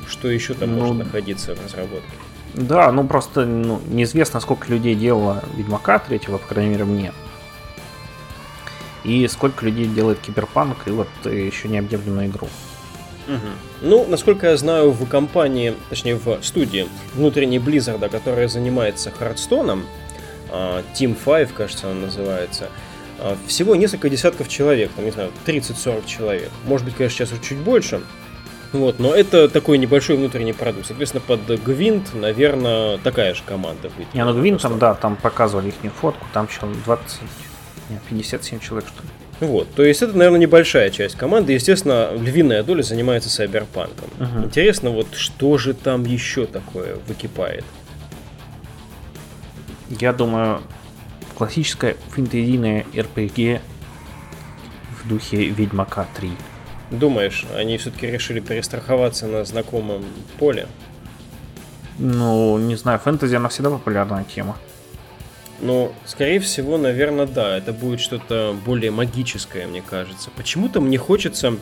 что 0.08 0.30
еще 0.30 0.54
там 0.54 0.72
ну, 0.72 0.80
может 0.80 0.98
находиться 1.06 1.56
в 1.56 1.64
разработке? 1.64 2.08
Да, 2.54 2.92
ну 2.92 3.06
просто 3.06 3.46
ну, 3.46 3.82
неизвестно, 3.88 4.40
сколько 4.40 4.72
людей 4.72 4.96
делало 4.96 5.44
Ведьмака 5.56 6.00
третьего, 6.00 6.38
по 6.38 6.48
крайней 6.48 6.72
мере, 6.72 6.86
мне. 6.86 7.14
И 9.04 9.28
сколько 9.28 9.66
людей 9.66 9.88
делает 9.88 10.20
Киберпанк 10.20 10.88
и 10.88 10.92
вот 10.92 11.08
еще 11.26 11.68
не 11.68 11.80
объявленную 11.80 12.28
игру. 12.28 12.48
Угу. 13.28 13.88
Ну, 13.90 14.06
насколько 14.08 14.48
я 14.48 14.58
знаю, 14.58 14.92
в 14.92 15.08
компании, 15.08 15.76
точнее 15.90 16.16
в 16.16 16.42
студии 16.44 16.88
внутренней 17.14 17.60
Blizzard, 17.60 18.08
которая 18.10 18.48
занимается 18.48 19.12
Хардстоном, 19.12 19.86
а, 20.50 20.84
Team 20.94 21.16
5, 21.16 21.54
кажется, 21.54 21.90
она 21.90 22.02
называется, 22.02 22.70
а, 23.20 23.38
всего 23.48 23.76
несколько 23.76 24.10
десятков 24.10 24.50
человек, 24.50 24.92
там, 24.96 25.06
не 25.06 25.12
знаю, 25.12 25.32
30-40 25.46 26.06
человек. 26.06 26.50
Может 26.66 26.86
быть, 26.86 26.96
конечно, 26.96 27.18
сейчас 27.18 27.32
уже 27.32 27.42
чуть 27.42 27.58
больше. 27.58 28.02
Вот, 28.74 29.00
но 29.00 29.14
это 29.14 29.50
такой 29.50 29.78
небольшой 29.78 30.16
внутренний 30.16 30.54
продукт. 30.54 30.88
Соответственно, 30.88 31.22
под 31.28 31.42
Гвинт, 31.62 32.14
наверное, 32.14 32.98
такая 33.00 33.34
же 33.34 33.44
команда 33.46 33.90
будет. 33.90 34.14
Не, 34.14 34.24
ну 34.24 34.34
Гвинт 34.34 34.62
там, 34.62 34.80
да, 34.80 34.94
там 34.94 35.18
показывали 35.18 35.68
их 35.68 35.94
фотку, 35.94 36.26
там 36.34 36.48
еще 36.48 36.62
20, 36.86 37.20
нет, 37.90 38.02
57 38.10 38.60
человек, 38.60 38.88
что 38.88 39.04
ли. 39.04 39.10
Вот, 39.42 39.74
то 39.74 39.84
есть 39.84 40.04
это, 40.04 40.16
наверное, 40.16 40.40
небольшая 40.40 40.92
часть 40.92 41.18
команды. 41.18 41.54
Естественно, 41.54 42.12
львиная 42.14 42.62
доля 42.62 42.84
занимается 42.84 43.28
сайберпанком. 43.30 44.08
Угу. 44.20 44.46
Интересно, 44.46 44.92
вот 44.92 45.08
что 45.16 45.58
же 45.58 45.74
там 45.74 46.06
еще 46.06 46.46
такое 46.46 46.98
выкипает? 47.08 47.66
Я 49.90 50.14
думаю, 50.14 50.62
классическая 51.36 51.98
фэнтезийная 52.12 52.86
RPG 52.94 53.62
в 55.04 55.10
духе 55.10 55.46
Ведьмака 55.50 56.08
3. 56.16 56.30
Думаешь, 56.92 57.46
они 57.58 57.80
все-таки 57.80 58.06
решили 58.06 58.42
перестраховаться 58.42 59.26
на 59.26 59.44
знакомом 59.44 60.06
поле? 60.38 60.68
Ну, 61.98 62.60
не 62.60 62.76
знаю, 62.76 63.00
фэнтези 63.00 63.36
она 63.36 63.50
всегда 63.50 63.72
популярная 63.72 64.24
тема. 64.24 64.56
Но, 65.62 65.94
скорее 66.06 66.40
всего, 66.40 66.78
наверное, 66.78 67.28
да, 67.28 67.56
это 67.56 67.72
будет 67.72 68.00
что-то 68.00 68.56
более 68.66 68.90
магическое, 68.90 69.68
мне 69.68 69.82
кажется. 69.82 70.32
Почему-то 70.36 70.82
мне 70.82 70.98
хочется 70.98 71.56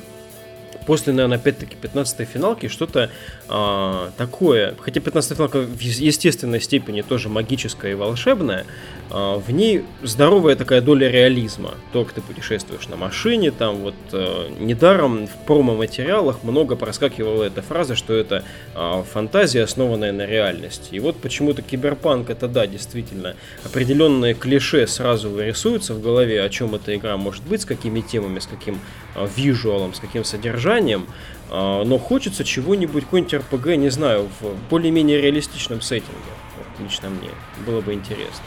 после, 0.90 1.14
наверное, 1.14 1.38
опять-таки 1.38 1.78
15-й 1.80 2.26
финалки 2.26 2.68
что-то 2.68 3.12
а, 3.48 4.10
такое, 4.18 4.74
хотя 4.80 5.00
15-я 5.00 5.36
финалка 5.36 5.60
в 5.60 5.80
естественной 5.80 6.60
степени 6.60 7.04
тоже 7.04 7.30
магическая 7.30 7.92
и 7.92 7.94
волшебная, 7.94 8.66
а, 9.12 9.38
в 9.38 9.52
ней 9.52 9.84
здоровая 10.02 10.56
такая 10.56 10.82
доля 10.82 11.08
реализма. 11.08 11.76
То, 11.94 12.06
как 12.06 12.14
ты 12.14 12.22
путешествуешь 12.22 12.88
на 12.88 12.96
машине, 12.96 13.52
там 13.52 13.76
вот 13.78 13.94
а, 14.14 14.50
недаром 14.60 15.28
в 15.28 15.46
промо-материалах 15.46 16.44
много 16.44 16.76
проскакивала 16.76 17.44
эта 17.44 17.62
фраза, 17.62 17.96
что 17.96 18.16
это 18.16 18.44
а, 18.74 19.04
фантазия, 19.04 19.62
основанная 19.62 20.12
на 20.12 20.26
реальности. 20.26 20.96
И 20.96 21.00
вот 21.00 21.18
почему-то 21.18 21.62
киберпанк 21.62 22.32
это, 22.32 22.48
да, 22.48 22.66
действительно, 22.66 23.36
определенные 23.64 24.34
клише 24.34 24.88
сразу 24.88 25.30
вырисуются 25.30 25.94
в 25.94 26.02
голове, 26.02 26.42
о 26.42 26.50
чем 26.50 26.74
эта 26.74 26.96
игра 26.96 27.16
может 27.18 27.44
быть, 27.44 27.62
с 27.62 27.66
какими 27.66 28.02
темами, 28.02 28.40
с 28.40 28.48
каким 28.48 28.80
а, 29.16 29.28
визуалом, 29.36 29.94
с 29.94 30.00
каким 30.00 30.24
содержанием, 30.24 30.79
созданием, 30.80 31.08
а, 31.50 31.84
но 31.84 31.98
хочется 31.98 32.44
чего-нибудь, 32.44 33.04
какой-нибудь 33.06 33.34
RPG, 33.34 33.76
не 33.78 33.90
знаю, 33.90 34.30
в 34.40 34.56
более-менее 34.70 35.22
реалистичном 35.22 35.82
сеттинге. 35.82 36.14
Вот, 36.58 36.84
лично 36.84 37.10
мне. 37.10 37.30
Было 37.66 37.82
бы 37.82 37.94
интересно. 37.94 38.44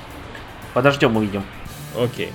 Подождем, 0.75 1.17
увидим. 1.17 1.45
Окей. 1.99 2.31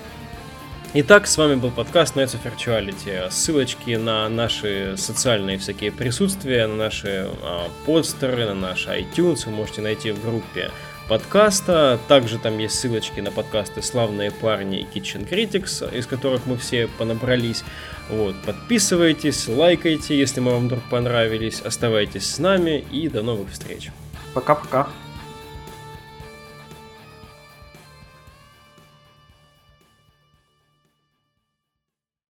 Итак, 0.94 1.28
с 1.28 1.38
вами 1.38 1.56
был 1.56 1.72
подкаст 1.72 2.16
Nights 2.16 2.38
of 2.38 2.42
Virtuality. 2.44 3.30
Ссылочки 3.30 3.92
на 3.92 4.30
наши 4.30 4.96
социальные 4.98 5.58
всякие 5.58 5.92
присутствия, 5.92 6.66
на 6.68 6.76
наши 6.76 7.30
а, 7.44 7.70
постеры, 7.86 8.46
на 8.46 8.54
наш 8.54 8.88
iTunes 8.88 9.46
вы 9.46 9.52
можете 9.52 9.82
найти 9.82 10.12
в 10.12 10.22
группе 10.24 10.72
подкаста. 11.08 12.00
Также 12.08 12.38
там 12.38 12.58
есть 12.58 12.80
ссылочки 12.80 13.20
на 13.20 13.32
подкасты 13.32 13.82
«Славные 13.82 14.32
парни» 14.32 14.80
и 14.80 14.84
Kitchen 14.84 15.28
Critics, 15.28 15.96
из 15.96 16.06
которых 16.06 16.46
мы 16.46 16.58
все 16.58 16.88
понабрались. 16.88 17.64
Вот, 18.10 18.36
подписывайтесь, 18.46 19.48
лайкайте, 19.48 20.18
если 20.18 20.40
мы 20.40 20.52
вам 20.52 20.66
вдруг 20.68 20.84
понравились. 20.90 21.62
Оставайтесь 21.62 22.30
с 22.30 22.40
нами 22.40 22.86
и 22.92 23.10
до 23.10 23.22
новых 23.22 23.52
встреч. 23.52 23.92
Пока-пока. 24.34 24.88